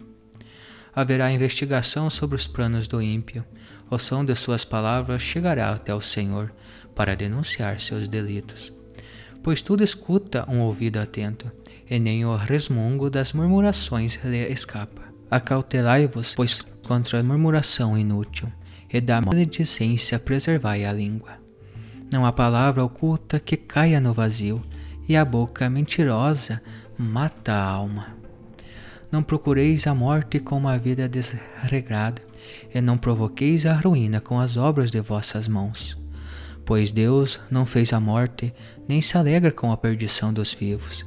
haverá 0.93 1.31
investigação 1.31 2.09
sobre 2.09 2.35
os 2.35 2.47
planos 2.47 2.87
do 2.87 3.01
ímpio. 3.01 3.45
O 3.89 3.97
som 3.97 4.23
de 4.23 4.35
suas 4.35 4.65
palavras 4.65 5.21
chegará 5.21 5.71
até 5.71 5.93
o 5.93 6.01
Senhor 6.01 6.53
para 6.95 7.15
denunciar 7.15 7.79
seus 7.79 8.07
delitos. 8.07 8.71
Pois 9.43 9.61
tudo 9.61 9.83
escuta 9.83 10.45
um 10.49 10.59
ouvido 10.59 10.97
atento, 10.97 11.51
e 11.89 11.99
nem 11.99 12.25
o 12.25 12.35
resmungo 12.35 13.09
das 13.09 13.33
murmurações 13.33 14.19
lhe 14.23 14.47
escapa. 14.51 15.01
Acautelai-vos, 15.29 16.35
pois, 16.35 16.61
contra 16.83 17.19
a 17.19 17.23
murmuração 17.23 17.97
inútil, 17.97 18.51
e 18.91 19.01
da 19.01 19.21
maledicência 19.21 20.19
preservai 20.19 20.85
a 20.85 20.93
língua. 20.93 21.39
Não 22.11 22.25
há 22.25 22.31
palavra 22.31 22.83
oculta 22.83 23.39
que 23.39 23.55
caia 23.55 23.99
no 23.99 24.13
vazio, 24.13 24.61
e 25.07 25.15
a 25.15 25.25
boca 25.25 25.69
mentirosa 25.69 26.61
mata 26.97 27.53
a 27.53 27.63
alma. 27.63 28.15
Não 29.11 29.23
procureis 29.23 29.87
a 29.87 29.95
morte 29.95 30.39
com 30.39 30.57
uma 30.57 30.77
vida 30.77 31.09
desregrada, 31.09 32.21
e 32.73 32.79
não 32.79 32.97
provoqueis 32.97 33.65
a 33.65 33.73
ruína 33.73 34.21
com 34.21 34.39
as 34.39 34.55
obras 34.55 34.91
de 34.91 35.01
vossas 35.01 35.47
mãos. 35.47 36.00
Pois 36.65 36.91
Deus 36.91 37.39
não 37.49 37.65
fez 37.65 37.91
a 37.93 37.99
morte, 37.99 38.53
nem 38.87 39.01
se 39.01 39.17
alegra 39.17 39.51
com 39.51 39.71
a 39.71 39.77
perdição 39.77 40.33
dos 40.33 40.53
vivos. 40.53 41.05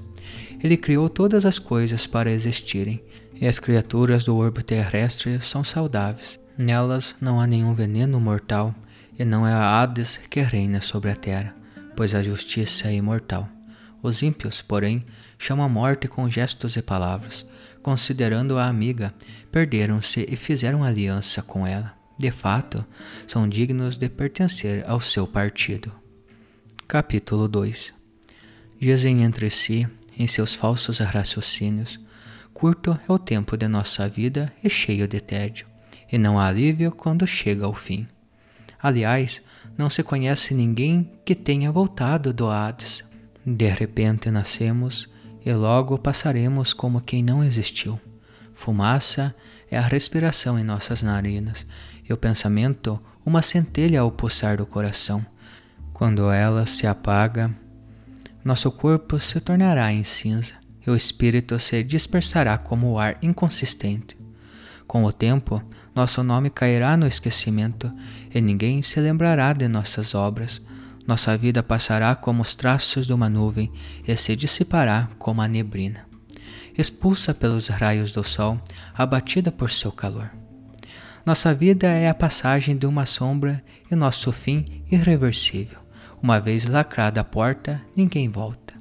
Ele 0.63 0.77
criou 0.77 1.09
todas 1.09 1.45
as 1.45 1.59
coisas 1.59 2.07
para 2.07 2.31
existirem, 2.31 3.03
e 3.35 3.47
as 3.47 3.59
criaturas 3.59 4.25
do 4.25 4.37
orbe 4.37 4.63
terrestre 4.63 5.41
são 5.41 5.65
saudáveis. 5.65 6.39
Nelas 6.57 7.17
não 7.21 7.41
há 7.41 7.47
nenhum 7.47 7.75
veneno 7.75 8.21
mortal, 8.21 8.75
e 9.19 9.25
não 9.25 9.47
é 9.47 9.53
a 9.53 9.83
Hades 9.83 10.19
que 10.31 10.41
reina 10.41 10.81
sobre 10.81 11.11
a 11.11 11.17
terra, 11.17 11.55
pois 11.97 12.15
a 12.15 12.23
justiça 12.23 12.89
é 12.89 12.95
imortal. 12.95 13.49
Os 14.03 14.23
ímpios, 14.23 14.61
porém, 14.61 15.05
chamam 15.39 15.65
a 15.65 15.69
morte 15.69 16.07
com 16.09 16.29
gestos 16.29 16.77
e 16.77 16.83
palavras. 16.83 17.47
Considerando-a 17.83 18.67
amiga, 18.67 19.15
perderam-se 19.51 20.27
e 20.29 20.37
fizeram 20.37 20.85
aliança 20.85 21.43
com 21.43 21.67
ela. 21.67 21.95
De 22.19 22.31
fato, 22.31 22.85
são 23.27 23.49
dignos 23.49 23.97
de 23.97 24.09
pertencer 24.09 24.85
ao 24.89 25.01
seu 25.01 25.27
partido. 25.27 25.93
Capítulo 26.87 27.49
2 27.49 27.93
Dizem 28.81 29.23
entre 29.23 29.51
si, 29.51 29.89
em 30.17 30.27
seus 30.27 30.55
falsos 30.55 30.99
raciocínios, 30.99 31.99
curto 32.53 32.99
é 33.09 33.13
o 33.13 33.19
tempo 33.19 33.57
de 33.57 33.67
nossa 33.67 34.09
vida 34.09 34.53
e 34.63 34.71
cheio 34.71 35.09
de 35.09 35.21
tédio, 35.21 35.67
e 36.11 36.19
não 36.19 36.39
há 36.39 36.49
alívio 36.49 36.93
quando 36.93 37.27
chega 37.27 37.65
ao 37.65 37.75
fim. 37.75 38.07
Aliás, 38.81 39.41
não 39.77 39.89
se 39.89 40.03
conhece 40.03 40.55
ninguém 40.55 41.11
que 41.25 41.35
tenha 41.35 41.73
voltado 41.73 42.33
do 42.33 42.49
Hades 42.49 43.05
de 43.47 43.69
repente 43.69 44.31
nascemos 44.31 45.07
e 45.45 45.53
logo 45.53 45.99
passaremos 45.99 46.73
como 46.73 47.03
quem 47.03 47.23
não 47.23 47.45
existiu. 47.45 48.01
Fumaça 48.55 49.35
é 49.71 49.77
a 49.77 49.83
respiração 49.83 50.59
em 50.59 50.65
nossas 50.65 51.03
narinas 51.03 51.67
e 52.09 52.13
o 52.13 52.17
pensamento 52.17 53.01
uma 53.25 53.43
centelha 53.43 54.01
ao 54.01 54.11
pulsar 54.11 54.57
do 54.59 54.67
coração. 54.67 55.25
Quando 55.93 56.31
ela 56.31 56.67
se 56.67 56.87
apaga, 56.87 57.51
nosso 58.45 58.71
corpo 58.71 59.19
se 59.19 59.41
tornará 59.41 59.93
em 59.93 60.05
cinza 60.05 60.55
e 60.87 60.91
o 60.91 60.97
espírito 60.97 61.59
se 61.59 61.83
dispersará 61.83 62.59
como 62.59 62.93
o 62.93 62.99
ar 62.99 63.17
inconsistente. 63.23 64.17
Com 64.87 65.05
o 65.05 65.13
tempo, 65.13 65.63
nosso 65.95 66.23
nome 66.23 66.51
cairá 66.51 66.97
no 66.97 67.07
esquecimento 67.07 67.91
e 68.35 68.41
ninguém 68.41 68.83
se 68.83 69.01
lembrará 69.01 69.53
de 69.53 69.67
nossas 69.67 70.15
obras, 70.15 70.61
nossa 71.07 71.37
vida 71.37 71.63
passará 71.63 72.15
como 72.15 72.43
os 72.43 72.55
traços 72.55 73.07
de 73.07 73.13
uma 73.13 73.31
nuvem 73.31 73.73
e 74.07 74.17
se 74.17 74.37
dissipará 74.37 75.09
como 75.19 75.41
a 75.41 75.49
neblina, 75.49 76.07
expulsa 76.77 77.33
pelos 77.33 77.69
raios 77.69 78.13
do 78.13 78.25
sol, 78.25 78.61
abatida 78.95 79.51
por 79.51 79.71
seu 79.71 79.93
calor. 79.93 80.44
Nossa 81.25 81.55
vida 81.55 81.87
é 81.87 82.07
a 82.07 82.15
passagem 82.15 82.77
de 82.77 82.85
uma 82.85 83.07
sombra 83.07 83.65
e 83.91 83.95
nosso 83.95 84.31
fim 84.31 84.63
irreversível. 84.91 85.79
Uma 86.23 86.39
vez 86.39 86.67
lacrada 86.67 87.23
a 87.23 87.25
porta, 87.25 87.81
ninguém 87.97 88.29
volta. 88.29 88.75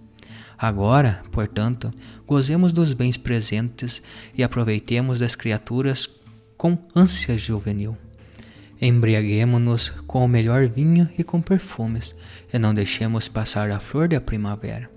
Agora, 0.58 1.22
portanto, 1.32 1.90
gozemos 2.28 2.74
dos 2.74 2.92
bens 2.92 3.18
presentes 3.18 4.02
e 4.36 4.44
aproveitemos 4.44 5.20
das 5.20 5.36
criaturas 5.36 6.10
com 6.58 6.78
ânsia 6.94 7.38
juvenil. 7.38 7.98
Embriaguemo-nos 8.82 9.90
com 10.06 10.26
o 10.26 10.28
melhor 10.28 10.68
vinho 10.68 11.10
e 11.18 11.24
com 11.24 11.42
perfumes, 11.42 12.14
e 12.54 12.60
não 12.60 12.74
deixemos 12.74 13.30
passar 13.30 13.72
a 13.72 13.80
flor 13.80 14.10
da 14.10 14.20
primavera. 14.20 14.90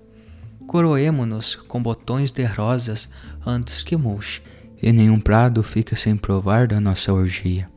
Coroemo-nos 0.67 1.55
com 1.55 1.81
botões 1.81 2.29
de 2.29 2.43
rosas 2.43 3.07
antes 3.45 3.83
que 3.83 3.95
murche, 3.95 4.41
e 4.81 4.91
nenhum 4.91 5.19
prado 5.19 5.63
fique 5.63 5.95
sem 5.95 6.15
provar 6.15 6.67
da 6.67 6.79
nossa 6.79 7.11
orgia. 7.13 7.69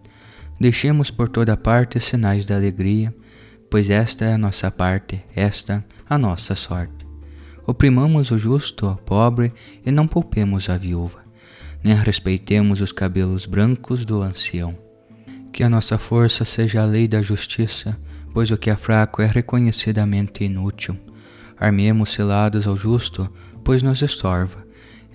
Deixemos 0.61 1.11
por 1.11 1.28
toda 1.28 1.57
parte 1.57 1.99
sinais 1.99 2.45
de 2.45 2.52
alegria, 2.52 3.14
pois 3.71 3.88
esta 3.88 4.25
é 4.25 4.35
a 4.35 4.38
nossa 4.38 4.71
parte, 4.71 5.23
esta 5.35 5.85
a 6.09 6.19
nossa 6.19 6.54
sorte. 6.54 7.07
Oprimamos 7.66 8.30
o 8.30 8.38
justo, 8.38 8.88
o 8.88 8.97
pobre, 8.97 9.52
e 9.87 9.90
não 9.90 10.07
poupemos 10.07 10.69
a 10.69 10.76
viúva, 10.76 11.21
nem 11.83 11.95
respeitemos 11.95 12.80
os 12.80 12.92
cabelos 12.92 13.47
brancos 13.47 14.04
do 14.04 14.23
ancião. 14.23 14.76
Que 15.52 15.64
a 15.64 15.71
nossa 15.71 15.99
força 15.99 16.45
seja 16.45 16.83
a 16.83 16.85
lei 16.85 17.09
da 17.09 17.23
justiça, 17.23 17.97
pois 18.33 18.50
o 18.50 18.59
que 18.59 18.71
é 18.71 18.76
fraco 18.76 19.23
é 19.23 19.26
reconhecidamente 19.26 20.45
inútil. 20.45 20.97
Armemos 21.59 22.11
selados 22.11 22.66
ao 22.66 22.76
justo, 22.76 23.30
pois 23.64 23.83
nos 23.83 24.02
estorva. 24.02 24.66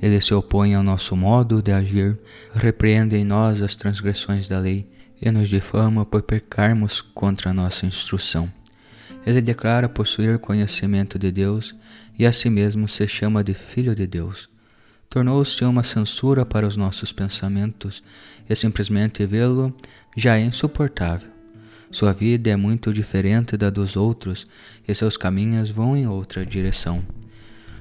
Ele 0.01 0.19
se 0.21 0.33
opõe 0.33 0.75
ao 0.75 0.83
nosso 0.83 1.15
modo 1.15 1.61
de 1.61 1.71
agir, 1.71 2.17
repreende 2.53 3.15
em 3.15 3.23
nós 3.23 3.61
as 3.61 3.75
transgressões 3.75 4.47
da 4.47 4.59
lei 4.59 4.87
e 5.21 5.31
nos 5.31 5.49
difama 5.49 6.05
por 6.05 6.21
pecarmos 6.21 7.01
contra 7.01 7.51
a 7.51 7.53
nossa 7.53 7.85
instrução. 7.85 8.51
Ele 9.25 9.41
declara 9.41 9.89
possuir 9.89 10.37
conhecimento 10.37 11.17
de 11.17 11.31
Deus 11.31 11.75
e 12.17 12.25
a 12.25 12.31
si 12.31 12.49
mesmo 12.49 12.87
se 12.87 13.07
chama 13.07 13.43
de 13.43 13.53
Filho 13.53 13.95
de 13.95 14.05
Deus. 14.05 14.47
Tornou-se 15.09 15.63
uma 15.63 15.83
censura 15.83 16.45
para 16.45 16.67
os 16.67 16.75
nossos 16.75 17.11
pensamentos 17.11 18.03
e 18.49 18.55
simplesmente 18.55 19.25
vê-lo 19.25 19.73
já 20.15 20.37
é 20.37 20.41
insuportável. 20.41 21.29
Sua 21.89 22.11
vida 22.11 22.49
é 22.49 22.55
muito 22.55 22.91
diferente 22.91 23.55
da 23.55 23.69
dos 23.69 23.95
outros 23.95 24.45
e 24.87 24.93
seus 24.93 25.15
caminhos 25.15 25.71
vão 25.71 25.95
em 25.95 26.05
outra 26.05 26.45
direção. 26.45 27.01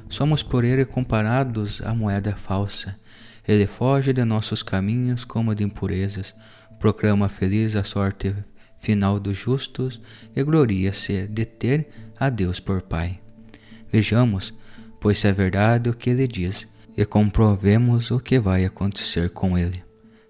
Somos 0.09 0.43
por 0.43 0.65
ele 0.65 0.85
comparados 0.85 1.81
à 1.83 1.95
moeda 1.95 2.35
falsa. 2.37 2.97
Ele 3.47 3.67
foge 3.67 4.13
de 4.13 4.25
nossos 4.25 4.63
caminhos 4.63 5.25
como 5.25 5.55
de 5.55 5.65
impurezas, 5.65 6.35
proclama 6.79 7.29
feliz 7.29 7.77
a 7.77 7.85
sorte 7.85 8.35
final 8.81 9.19
dos 9.19 9.39
justos 9.39 10.01
e 10.37 10.43
gloria-se 10.43 11.27
de 11.27 11.45
ter 11.45 11.89
a 12.19 12.29
Deus 12.29 12.61
por 12.61 12.83
Pai. 12.83 13.21
Vejamos, 13.91 14.55
pois 15.01 15.19
se 15.19 15.29
é 15.29 15.33
verdade 15.33 15.89
o 15.89 15.95
que 15.95 16.11
ele 16.11 16.29
diz, 16.29 16.67
e 16.97 17.05
comprovemos 17.05 18.11
o 18.11 18.21
que 18.21 18.39
vai 18.39 18.65
acontecer 18.65 19.31
com 19.31 19.59
ele. 19.59 19.83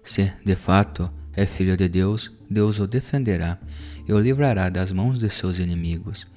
Se, 0.03 0.31
de 0.43 0.55
fato, 0.55 1.11
é 1.33 1.45
filho 1.45 1.77
de 1.77 1.87
Deus, 1.87 2.31
Deus 2.49 2.79
o 2.79 2.87
defenderá 2.87 3.59
e 4.07 4.13
o 4.13 4.19
livrará 4.19 4.69
das 4.69 4.91
mãos 4.91 5.19
de 5.19 5.29
seus 5.29 5.59
inimigos. 5.59 6.27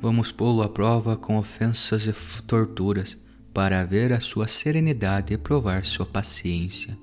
Vamos 0.00 0.30
pô-lo 0.30 0.62
à 0.62 0.68
prova 0.68 1.16
com 1.16 1.38
ofensas 1.38 2.06
e 2.06 2.12
torturas, 2.42 3.16
para 3.52 3.82
ver 3.82 4.12
a 4.12 4.20
sua 4.20 4.46
serenidade 4.46 5.32
e 5.32 5.38
provar 5.38 5.86
sua 5.86 6.04
paciência. 6.04 6.96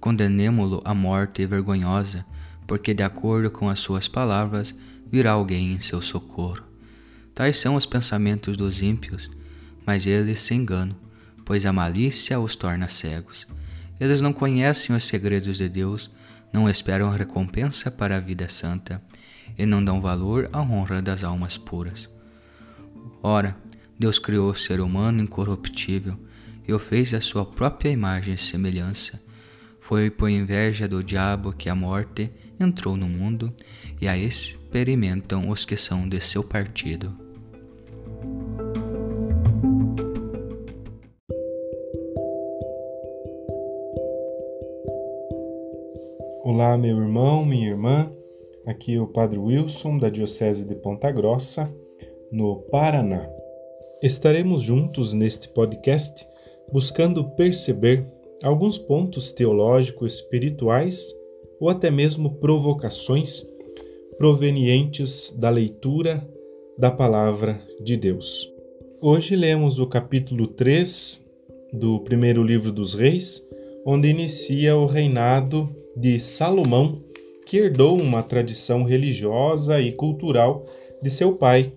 Condenemo-lo 0.00 0.80
à 0.82 0.94
morte 0.94 1.44
vergonhosa, 1.44 2.24
porque, 2.66 2.94
de 2.94 3.02
acordo 3.02 3.50
com 3.50 3.68
as 3.68 3.78
suas 3.78 4.08
palavras, 4.08 4.74
virá 5.06 5.32
alguém 5.32 5.74
em 5.74 5.80
seu 5.80 6.00
socorro. 6.00 6.64
Tais 7.34 7.58
são 7.58 7.74
os 7.74 7.84
pensamentos 7.84 8.56
dos 8.56 8.80
ímpios, 8.80 9.30
mas 9.84 10.06
eles 10.06 10.40
se 10.40 10.54
enganam, 10.54 10.96
pois 11.44 11.66
a 11.66 11.72
malícia 11.72 12.40
os 12.40 12.56
torna 12.56 12.88
cegos. 12.88 13.46
Eles 14.00 14.22
não 14.22 14.32
conhecem 14.32 14.96
os 14.96 15.04
segredos 15.04 15.58
de 15.58 15.68
Deus, 15.68 16.10
não 16.50 16.68
esperam 16.68 17.10
recompensa 17.10 17.90
para 17.90 18.16
a 18.16 18.20
vida 18.20 18.48
santa 18.48 19.02
e 19.58 19.64
não 19.64 19.84
dão 19.84 20.00
valor 20.00 20.48
à 20.52 20.60
honra 20.60 21.00
das 21.00 21.24
almas 21.24 21.56
puras. 21.56 22.08
Ora, 23.22 23.56
Deus 23.98 24.18
criou 24.18 24.50
o 24.50 24.54
ser 24.54 24.80
humano 24.80 25.22
incorruptível 25.22 26.18
e 26.66 26.72
o 26.72 26.78
fez 26.78 27.14
à 27.14 27.20
sua 27.20 27.44
própria 27.44 27.90
imagem 27.90 28.34
e 28.34 28.38
semelhança. 28.38 29.20
Foi 29.80 30.10
por 30.10 30.28
inveja 30.28 30.88
do 30.88 31.02
diabo 31.02 31.52
que 31.52 31.68
a 31.68 31.74
morte 31.74 32.30
entrou 32.58 32.96
no 32.96 33.08
mundo 33.08 33.54
e 34.00 34.08
a 34.08 34.18
experimentam 34.18 35.48
os 35.48 35.64
que 35.64 35.76
são 35.76 36.08
de 36.08 36.20
seu 36.20 36.42
partido. 36.42 37.16
Olá, 46.42 46.78
meu 46.78 46.98
irmão, 46.98 47.44
minha 47.44 47.70
irmã. 47.70 48.10
Aqui 48.66 48.94
é 48.94 49.00
o 49.00 49.06
Padre 49.06 49.38
Wilson, 49.38 49.96
da 49.96 50.08
Diocese 50.08 50.66
de 50.66 50.74
Ponta 50.74 51.08
Grossa, 51.12 51.72
no 52.32 52.62
Paraná. 52.62 53.30
Estaremos 54.02 54.60
juntos 54.60 55.12
neste 55.12 55.48
podcast 55.48 56.26
buscando 56.72 57.30
perceber 57.36 58.04
alguns 58.42 58.76
pontos 58.76 59.30
teológicos 59.30 60.14
espirituais 60.14 61.14
ou 61.60 61.68
até 61.68 61.92
mesmo 61.92 62.40
provocações 62.40 63.46
provenientes 64.18 65.36
da 65.38 65.48
leitura 65.48 66.28
da 66.76 66.90
palavra 66.90 67.62
de 67.84 67.96
Deus. 67.96 68.52
Hoje 69.00 69.36
lemos 69.36 69.78
o 69.78 69.86
capítulo 69.86 70.48
3 70.48 71.24
do 71.72 72.00
primeiro 72.00 72.42
livro 72.42 72.72
dos 72.72 72.94
Reis, 72.94 73.46
onde 73.86 74.08
inicia 74.08 74.76
o 74.76 74.86
reinado 74.86 75.72
de 75.96 76.18
Salomão, 76.18 77.05
que 77.46 77.58
herdou 77.58 77.96
uma 77.96 78.24
tradição 78.24 78.82
religiosa 78.82 79.80
e 79.80 79.92
cultural 79.92 80.66
de 81.00 81.10
seu 81.10 81.36
pai, 81.36 81.72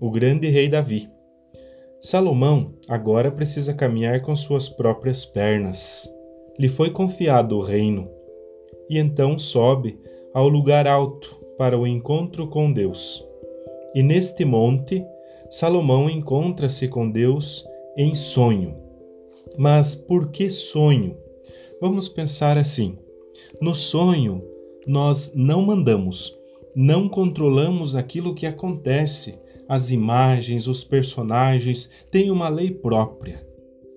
o 0.00 0.10
grande 0.10 0.48
rei 0.48 0.68
Davi. 0.68 1.08
Salomão 2.00 2.74
agora 2.88 3.30
precisa 3.30 3.72
caminhar 3.72 4.20
com 4.20 4.34
suas 4.34 4.68
próprias 4.68 5.24
pernas. 5.24 6.12
Lhe 6.58 6.68
foi 6.68 6.90
confiado 6.90 7.56
o 7.56 7.62
reino, 7.62 8.10
e 8.90 8.98
então 8.98 9.38
sobe 9.38 9.96
ao 10.34 10.48
lugar 10.48 10.88
alto 10.88 11.40
para 11.56 11.78
o 11.78 11.86
encontro 11.86 12.48
com 12.48 12.72
Deus. 12.72 13.24
E 13.94 14.02
neste 14.02 14.44
monte, 14.44 15.06
Salomão 15.48 16.10
encontra-se 16.10 16.88
com 16.88 17.08
Deus 17.08 17.64
em 17.96 18.12
sonho. 18.16 18.74
Mas 19.56 19.94
por 19.94 20.32
que 20.32 20.50
sonho? 20.50 21.16
Vamos 21.80 22.08
pensar 22.08 22.58
assim: 22.58 22.98
no 23.60 23.74
sonho, 23.74 24.42
nós 24.86 25.32
não 25.34 25.62
mandamos, 25.62 26.36
não 26.74 27.08
controlamos 27.08 27.94
aquilo 27.94 28.34
que 28.34 28.46
acontece. 28.46 29.38
As 29.68 29.90
imagens, 29.90 30.66
os 30.66 30.84
personagens 30.84 31.88
têm 32.10 32.30
uma 32.30 32.48
lei 32.48 32.70
própria. 32.70 33.46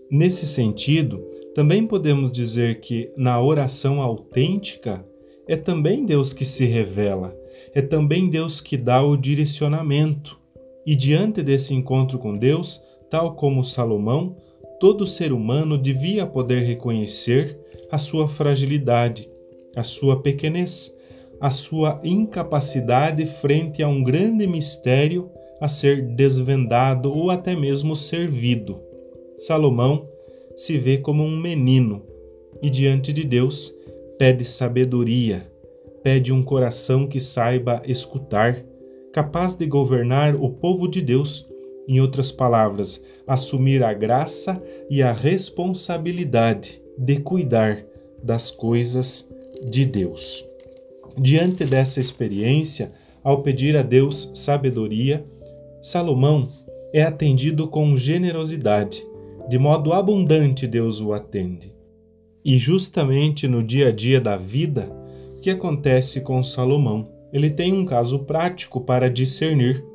Nesse 0.10 0.46
sentido, 0.46 1.22
também 1.56 1.86
podemos 1.88 2.32
dizer 2.32 2.80
que 2.80 3.12
na 3.18 3.42
oração 3.42 4.02
autêntica 4.02 5.06
é 5.48 5.56
também 5.56 6.06
Deus 6.06 6.34
que 6.34 6.46
se 6.46 6.66
revela, 6.66 7.36
é 7.74 7.82
também 7.82 8.30
Deus 8.30 8.62
que 8.62 8.78
dá 8.78 9.04
o 9.04 9.18
direcionamento. 9.18 10.40
E 10.86 10.96
diante 10.96 11.42
desse 11.42 11.74
encontro 11.74 12.20
com 12.20 12.38
Deus, 12.38 12.82
tal 13.10 13.36
como 13.36 13.64
Salomão, 13.64 14.38
todo 14.80 15.08
ser 15.08 15.32
humano 15.32 15.78
devia 15.78 16.26
poder 16.26 16.62
reconhecer 16.64 17.58
a 17.92 17.98
sua 17.98 18.28
fragilidade, 18.28 19.30
a 19.76 19.84
sua 19.84 20.22
pequenez, 20.22 20.96
a 21.40 21.52
sua 21.52 22.00
incapacidade 22.04 23.26
frente 23.26 23.84
a 23.84 23.88
um 23.88 24.04
grande 24.04 24.48
mistério 24.48 25.30
a 25.60 25.68
ser 25.68 26.02
desvendado 26.16 27.12
ou 27.12 27.30
até 27.30 27.56
mesmo 27.56 27.96
servido. 27.96 28.80
Salomão 29.38 30.08
se 30.56 30.78
vê 30.78 30.98
como 30.98 31.24
um 31.24 31.38
menino 31.38 32.04
e 32.62 32.70
diante 32.70 33.12
de 33.12 33.24
Deus 33.24 33.76
pede 34.18 34.46
sabedoria, 34.46 35.52
pede 36.02 36.32
um 36.32 36.42
coração 36.42 37.08
que 37.08 37.20
saiba 37.20 37.82
escutar, 37.86 38.64
capaz 39.12 39.56
de 39.56 39.66
governar 39.66 40.36
o 40.36 40.50
povo 40.50 40.88
de 40.88 41.02
Deus, 41.02 41.50
em 41.88 42.00
outras 42.00 42.32
palavras, 42.32 43.04
assumir 43.28 43.84
a 43.84 43.94
graça 43.94 44.62
e 44.90 45.04
a 45.04 45.12
responsabilidade 45.12 46.82
de 46.98 47.18
cuidar 47.18 47.86
das 48.24 48.50
coisas 48.50 49.30
de 49.64 49.86
Deus. 49.86 50.46
Diante 51.18 51.66
dessa 51.66 52.00
experiência, 52.00 52.92
ao 53.24 53.42
pedir 53.42 53.78
a 53.78 53.82
Deus 53.82 54.32
sabedoria, 54.34 55.26
Salomão 55.82 56.48
é 56.94 57.04
atendido 57.04 57.68
com 57.68 57.96
generosidade, 57.96 59.06
de 59.48 59.58
modo 59.58 59.94
abundante 59.94 60.68
Deus 60.68 61.00
o 61.00 61.14
atende. 61.14 61.74
E 62.44 62.58
justamente 62.58 63.48
no 63.48 63.64
dia 63.64 63.90
a 63.90 63.92
dia 63.92 64.22
da 64.22 64.38
vida, 64.38 64.92
que 65.46 65.52
acontece 65.52 66.22
com 66.22 66.42
Salomão? 66.42 67.08
Ele 67.32 67.52
tem 67.52 67.72
um 67.72 67.86
caso 67.86 68.20
prático 68.26 68.82
para 68.82 69.12
discernir. 69.12 69.86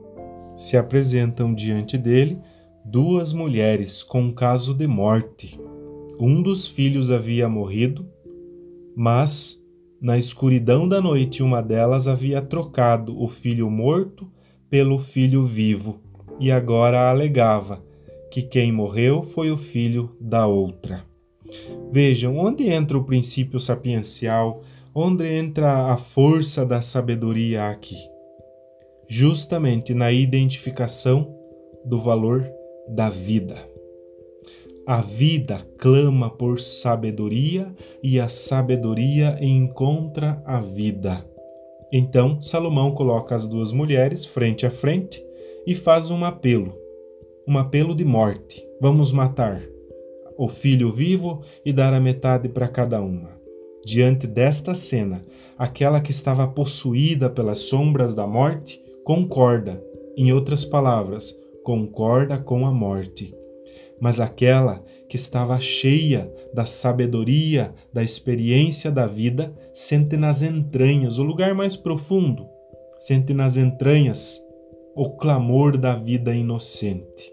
Se 0.55 0.77
apresentam 0.77 1.53
diante 1.53 1.99
dele 1.99 2.39
duas 2.85 3.33
mulheres 3.33 4.01
com 4.01 4.23
um 4.23 4.33
caso 4.33 4.73
de 4.73 4.87
morte. 4.87 5.59
Um 6.21 6.41
dos 6.41 6.69
filhos 6.69 7.11
havia 7.11 7.49
morrido 7.49 8.07
mas, 8.97 9.63
na 10.01 10.19
escuridão 10.19 10.89
da 10.89 11.01
noite, 11.01 11.43
uma 11.43 11.63
delas 11.63 12.09
havia 12.09 12.41
trocado 12.41 13.21
o 13.21 13.29
filho 13.29 13.71
morto 13.71 14.31
pelo 14.69 14.99
filho 14.99 15.45
vivo 15.45 16.01
e 16.39 16.51
agora 16.51 17.11
alegava 17.11 17.83
que 18.31 18.43
quem 18.43 18.73
morreu 18.73 19.23
foi 19.23 19.51
o 19.51 19.57
filho 19.57 20.17
da 20.21 20.47
outra. 20.47 21.05
Vejam 21.93 22.37
onde 22.37 22.69
entra 22.69 22.97
o 22.97 23.05
princípio 23.05 23.59
sapiencial, 23.59 24.63
onde 24.95 25.27
entra 25.27 25.93
a 25.93 25.97
força 25.97 26.65
da 26.65 26.81
sabedoria 26.81 27.69
aqui. 27.69 27.97
Justamente 29.09 29.93
na 29.93 30.13
identificação 30.13 31.35
do 31.85 32.01
valor 32.01 32.49
da 32.89 33.11
vida. 33.11 33.70
A 34.87 35.01
vida 35.01 35.67
clama 35.79 36.31
por 36.31 36.59
sabedoria 36.59 37.73
e 38.03 38.19
a 38.19 38.29
sabedoria 38.29 39.39
encontra 39.41 40.43
a 40.45 40.61
vida. 40.61 41.25
Então 41.93 42.41
Salomão 42.41 42.93
coloca 42.93 43.35
as 43.35 43.47
duas 43.47 43.73
mulheres 43.73 44.25
frente 44.25 44.67
a 44.67 44.71
frente 44.71 45.23
e 45.67 45.75
faz 45.75 46.11
um 46.11 46.25
apelo, 46.25 46.75
um 47.47 47.59
apelo 47.59 47.95
de 47.95 48.05
morte. 48.05 48.67
Vamos 48.81 49.13
matar 49.13 49.61
o 50.37 50.49
filho 50.49 50.91
vivo 50.91 51.43
e 51.65 51.73
dar 51.73 51.93
a 51.93 52.01
metade 52.01 52.49
para 52.49 52.67
cada 52.67 53.01
uma. 53.03 53.39
Diante 53.85 54.27
desta 54.27 54.75
cena, 54.75 55.25
aquela 55.59 56.01
que 56.01 56.11
estava 56.11 56.49
possuída 56.49 57.29
pelas 57.29 57.61
sombras 57.61 58.15
da 58.15 58.27
morte 58.27 58.83
concorda, 59.05 59.83
em 60.17 60.33
outras 60.33 60.65
palavras, 60.65 61.39
concorda 61.63 62.39
com 62.39 62.67
a 62.67 62.73
morte. 62.73 63.35
Mas 64.01 64.19
aquela 64.19 64.83
que 65.09 65.17
estava 65.17 65.59
cheia 65.61 66.33
da 66.55 66.65
sabedoria, 66.65 67.75
da 67.93 68.03
experiência 68.03 68.91
da 68.91 69.07
vida, 69.07 69.53
sente 69.75 70.17
nas 70.17 70.41
entranhas, 70.41 71.19
o 71.19 71.23
lugar 71.23 71.55
mais 71.55 71.77
profundo, 71.77 72.47
sente 72.99 73.35
nas 73.35 73.57
entranhas 73.57 74.41
o 74.95 75.11
clamor 75.11 75.77
da 75.77 75.95
vida 75.95 76.35
inocente. 76.35 77.33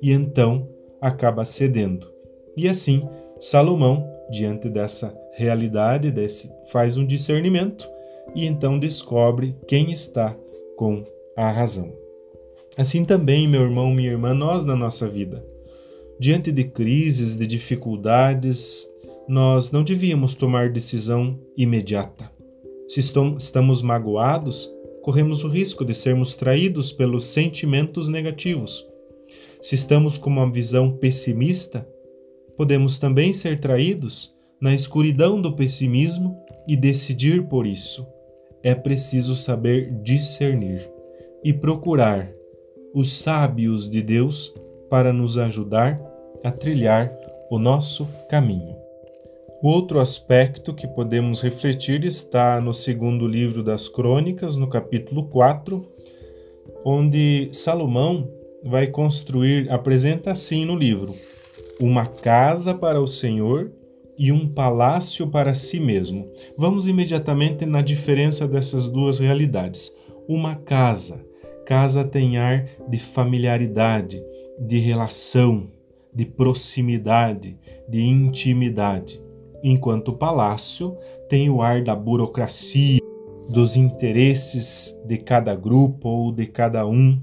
E 0.00 0.12
então 0.12 0.68
acaba 1.00 1.44
cedendo. 1.44 2.12
E 2.56 2.68
assim, 2.68 3.08
Salomão, 3.40 4.08
diante 4.30 4.68
dessa 4.68 5.16
realidade, 5.32 6.10
desse, 6.10 6.52
faz 6.70 6.96
um 6.96 7.06
discernimento 7.06 7.88
e 8.34 8.46
então 8.46 8.78
descobre 8.78 9.56
quem 9.66 9.92
está 9.92 10.36
com 10.76 11.04
a 11.36 11.50
razão. 11.50 11.92
Assim 12.76 13.04
também, 13.04 13.46
meu 13.46 13.62
irmão, 13.62 13.90
minha 13.92 14.10
irmã, 14.10 14.34
nós 14.34 14.64
na 14.64 14.74
nossa 14.74 15.08
vida. 15.08 15.44
Diante 16.18 16.52
de 16.52 16.64
crises, 16.64 17.34
de 17.34 17.46
dificuldades, 17.46 18.88
nós 19.26 19.72
não 19.72 19.82
devíamos 19.82 20.34
tomar 20.34 20.70
decisão 20.70 21.38
imediata. 21.56 22.30
Se 22.88 23.00
estamos 23.00 23.82
magoados, 23.82 24.72
corremos 25.02 25.42
o 25.44 25.48
risco 25.48 25.84
de 25.84 25.94
sermos 25.94 26.34
traídos 26.34 26.92
pelos 26.92 27.26
sentimentos 27.26 28.08
negativos. 28.08 28.86
Se 29.60 29.74
estamos 29.74 30.18
com 30.18 30.30
uma 30.30 30.50
visão 30.50 30.90
pessimista, 30.92 31.86
podemos 32.56 32.98
também 32.98 33.32
ser 33.32 33.58
traídos 33.58 34.34
na 34.60 34.74
escuridão 34.74 35.40
do 35.40 35.54
pessimismo 35.54 36.38
e 36.68 36.76
decidir 36.76 37.48
por 37.48 37.66
isso. 37.66 38.06
É 38.62 38.74
preciso 38.74 39.34
saber 39.34 39.90
discernir 40.02 40.88
e 41.42 41.52
procurar 41.52 42.30
os 42.94 43.12
sábios 43.12 43.90
de 43.90 44.00
Deus 44.00 44.54
para 44.88 45.12
nos 45.12 45.38
ajudar 45.38 46.00
a 46.42 46.50
trilhar 46.50 47.12
o 47.50 47.58
nosso 47.58 48.06
caminho. 48.28 48.76
O 49.62 49.68
outro 49.68 49.98
aspecto 49.98 50.74
que 50.74 50.86
podemos 50.86 51.40
refletir 51.40 52.04
está 52.04 52.60
no 52.60 52.74
segundo 52.74 53.26
livro 53.26 53.62
das 53.62 53.88
Crônicas, 53.88 54.56
no 54.56 54.68
capítulo 54.68 55.24
4, 55.28 55.82
onde 56.84 57.48
Salomão 57.52 58.30
vai 58.62 58.88
construir, 58.88 59.70
apresenta 59.70 60.30
assim 60.32 60.64
no 60.66 60.76
livro, 60.76 61.14
uma 61.80 62.06
casa 62.06 62.74
para 62.74 63.00
o 63.00 63.08
Senhor 63.08 63.72
e 64.18 64.30
um 64.30 64.46
palácio 64.46 65.28
para 65.28 65.54
si 65.54 65.80
mesmo. 65.80 66.26
Vamos 66.58 66.86
imediatamente 66.86 67.64
na 67.64 67.80
diferença 67.80 68.46
dessas 68.46 68.88
duas 68.88 69.18
realidades. 69.18 69.94
Uma 70.28 70.56
casa 70.56 71.24
Casa 71.64 72.04
tem 72.04 72.36
ar 72.36 72.66
de 72.88 72.98
familiaridade, 72.98 74.22
de 74.58 74.78
relação, 74.78 75.70
de 76.14 76.24
proximidade, 76.24 77.58
de 77.88 78.02
intimidade, 78.02 79.22
enquanto 79.62 80.08
o 80.08 80.16
palácio 80.16 80.96
tem 81.28 81.50
o 81.50 81.60
ar 81.62 81.82
da 81.82 81.94
burocracia, 81.94 83.00
dos 83.48 83.76
interesses 83.76 84.98
de 85.06 85.18
cada 85.18 85.54
grupo 85.54 86.08
ou 86.08 86.32
de 86.32 86.46
cada 86.46 86.86
um, 86.86 87.20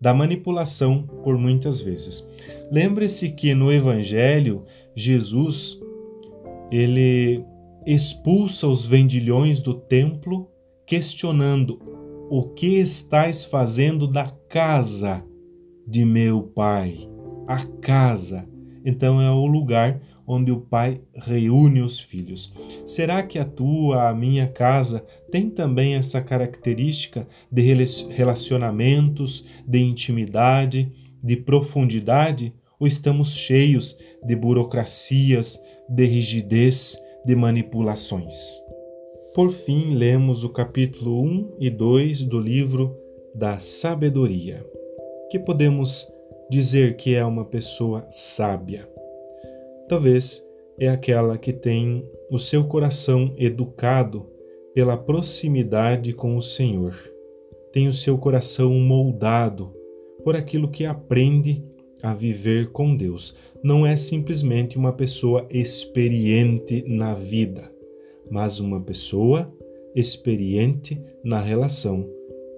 da 0.00 0.12
manipulação 0.12 1.02
por 1.22 1.38
muitas 1.38 1.80
vezes. 1.80 2.26
Lembre-se 2.70 3.30
que 3.30 3.54
no 3.54 3.72
evangelho 3.72 4.64
Jesus 4.94 5.80
ele 6.70 7.42
expulsa 7.86 8.66
os 8.66 8.84
vendilhões 8.84 9.62
do 9.62 9.74
templo 9.74 10.48
questionando 10.86 11.78
o 12.30 12.42
que 12.42 12.78
estás 12.78 13.44
fazendo 13.44 14.06
da 14.06 14.30
casa 14.48 15.24
de 15.86 16.04
meu 16.04 16.42
pai? 16.42 17.08
A 17.46 17.64
casa. 17.80 18.48
Então 18.84 19.20
é 19.20 19.30
o 19.30 19.46
lugar 19.46 20.00
onde 20.26 20.50
o 20.50 20.60
pai 20.60 21.00
reúne 21.14 21.80
os 21.80 21.98
filhos. 21.98 22.52
Será 22.84 23.22
que 23.22 23.38
a 23.38 23.44
tua, 23.44 24.08
a 24.08 24.14
minha 24.14 24.46
casa 24.46 25.04
tem 25.30 25.50
também 25.50 25.94
essa 25.94 26.20
característica 26.20 27.26
de 27.50 27.62
relacionamentos, 28.10 29.46
de 29.66 29.80
intimidade, 29.80 30.90
de 31.22 31.36
profundidade? 31.36 32.54
Ou 32.78 32.86
estamos 32.86 33.34
cheios 33.34 33.96
de 34.22 34.34
burocracias, 34.36 35.58
de 35.88 36.04
rigidez, 36.04 36.98
de 37.24 37.34
manipulações? 37.34 38.34
Por 39.34 39.50
fim, 39.50 39.94
lemos 39.94 40.44
o 40.44 40.48
capítulo 40.48 41.22
1 41.22 41.56
e 41.58 41.70
2 41.70 42.24
do 42.24 42.38
livro 42.38 42.96
da 43.34 43.58
Sabedoria, 43.58 44.64
que 45.34 45.38
podemos 45.40 46.08
dizer 46.48 46.94
que 46.94 47.16
é 47.16 47.24
uma 47.24 47.44
pessoa 47.44 48.06
sábia. 48.12 48.88
Talvez 49.88 50.46
é 50.78 50.86
aquela 50.86 51.36
que 51.36 51.52
tem 51.52 52.08
o 52.30 52.38
seu 52.38 52.62
coração 52.68 53.34
educado 53.36 54.30
pela 54.72 54.96
proximidade 54.96 56.12
com 56.12 56.36
o 56.36 56.42
Senhor, 56.42 56.94
tem 57.72 57.88
o 57.88 57.92
seu 57.92 58.16
coração 58.16 58.70
moldado 58.74 59.74
por 60.22 60.36
aquilo 60.36 60.70
que 60.70 60.86
aprende 60.86 61.64
a 62.00 62.14
viver 62.14 62.70
com 62.70 62.96
Deus. 62.96 63.36
Não 63.60 63.84
é 63.84 63.96
simplesmente 63.96 64.78
uma 64.78 64.92
pessoa 64.92 65.48
experiente 65.50 66.84
na 66.86 67.12
vida 67.12 67.74
mas 68.30 68.60
uma 68.60 68.80
pessoa 68.80 69.52
experiente 69.96 71.00
na 71.24 71.40
relação 71.40 72.08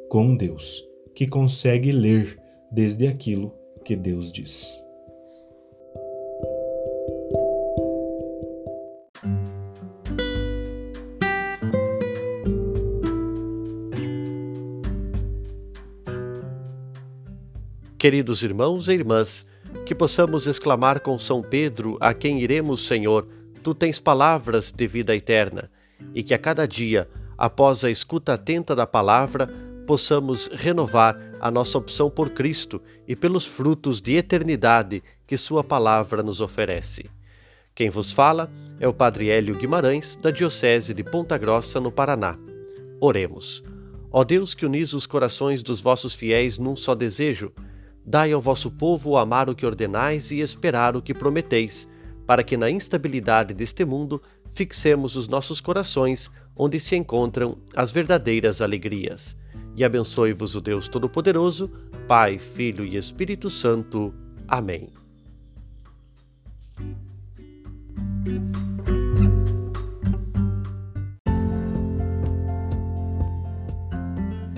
com 0.09 0.37
Deus, 0.37 0.87
que 1.15 1.27
consegue 1.27 1.91
ler 1.91 2.46
desde 2.71 3.07
aquilo 3.07 3.55
que 3.85 3.95
Deus 3.97 4.33
diz. 4.33 4.85
Queridos 17.99 18.43
irmãos 18.43 18.89
e 18.89 18.93
irmãs, 18.93 19.47
que 19.85 19.95
possamos 19.95 20.47
exclamar 20.47 21.01
com 21.01 21.19
São 21.19 21.43
Pedro, 21.43 21.97
a 22.01 22.15
quem 22.15 22.41
iremos, 22.41 22.87
Senhor, 22.87 23.27
tu 23.63 23.75
tens 23.75 23.99
palavras 23.99 24.71
de 24.71 24.87
vida 24.87 25.17
eterna, 25.17 25.71
e 26.15 26.23
que 26.23 26.35
a 26.35 26.39
cada 26.39 26.69
dia, 26.69 27.09
após 27.37 27.85
a 27.85 27.91
escuta 27.91 28.35
atenta 28.35 28.77
da 28.77 28.87
palavra, 28.87 29.53
possamos 29.87 30.49
renovar 30.53 31.17
a 31.41 31.51
nossa 31.51 31.79
opção 31.79 32.11
por 32.11 32.31
Cristo 32.31 32.83
e 33.07 33.15
pelos 33.15 33.47
frutos 33.47 34.01
de 34.01 34.17
eternidade 34.17 35.03
que 35.27 35.39
Sua 35.39 35.63
palavra 35.63 36.23
nos 36.23 36.41
oferece. 36.41 37.05
Quem 37.75 37.89
vos 37.89 38.13
fala 38.13 38.51
é 38.81 38.89
o 38.89 38.93
Padre 38.93 39.31
Hélio 39.31 39.55
Guimarães, 39.55 40.17
da 40.17 40.31
Diocese 40.31 40.93
de 40.93 41.05
Ponta 41.05 41.39
Grossa, 41.39 41.81
no 41.81 41.93
Paraná. 41.93 42.37
Oremos. 43.01 43.63
Ó 44.11 44.25
Deus 44.25 44.55
que 44.55 44.67
unis 44.67 44.93
os 44.93 45.07
corações 45.07 45.63
dos 45.63 45.81
vossos 45.81 46.15
fiéis 46.15 46.59
num 46.59 46.75
só 46.75 46.95
desejo, 46.95 47.53
dai 48.05 48.33
ao 48.33 48.41
vosso 48.41 48.71
povo 48.71 49.17
amar 49.17 49.49
o 49.49 49.55
que 49.55 49.67
ordenais 49.67 50.31
e 50.31 50.41
esperar 50.41 50.97
o 50.97 51.03
que 51.03 51.15
prometeis 51.15 51.89
para 52.27 52.43
que 52.43 52.57
na 52.57 52.69
instabilidade 52.69 53.55
deste 53.55 53.85
mundo 53.85 54.21
fixemos 54.51 55.17
os 55.17 55.29
nossos 55.29 55.61
corações 55.61 56.31
onde 56.57 56.81
se 56.81 56.97
encontram 56.97 57.59
as 57.75 57.93
verdadeiras 57.93 58.61
alegrias. 58.61 59.37
E 59.77 59.85
abençoe-vos 59.85 60.55
o 60.55 60.61
Deus 60.61 60.89
Todo-Poderoso, 60.89 61.71
Pai, 62.09 62.39
Filho 62.39 62.85
e 62.85 62.97
Espírito 62.97 63.51
Santo. 63.51 64.15
Amém. 64.49 64.89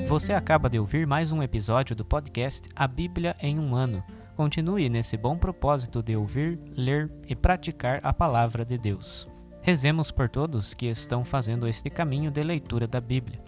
Você 0.06 0.32
acaba 0.32 0.70
de 0.70 0.78
ouvir 0.78 1.06
mais 1.06 1.32
um 1.32 1.42
episódio 1.42 1.94
do 1.94 2.04
podcast 2.04 2.68
A 2.74 2.86
Bíblia 2.86 3.36
em 3.42 3.58
um 3.58 3.74
Ano 3.74 4.02
Continue 4.38 4.88
nesse 4.88 5.16
bom 5.16 5.36
propósito 5.36 6.00
de 6.00 6.14
ouvir, 6.14 6.60
ler 6.76 7.10
e 7.26 7.34
praticar 7.34 7.98
a 8.04 8.12
palavra 8.12 8.64
de 8.64 8.78
Deus. 8.78 9.26
Rezemos 9.60 10.12
por 10.12 10.28
todos 10.28 10.72
que 10.72 10.86
estão 10.86 11.24
fazendo 11.24 11.66
este 11.66 11.90
caminho 11.90 12.30
de 12.30 12.40
leitura 12.44 12.86
da 12.86 13.00
Bíblia. 13.00 13.47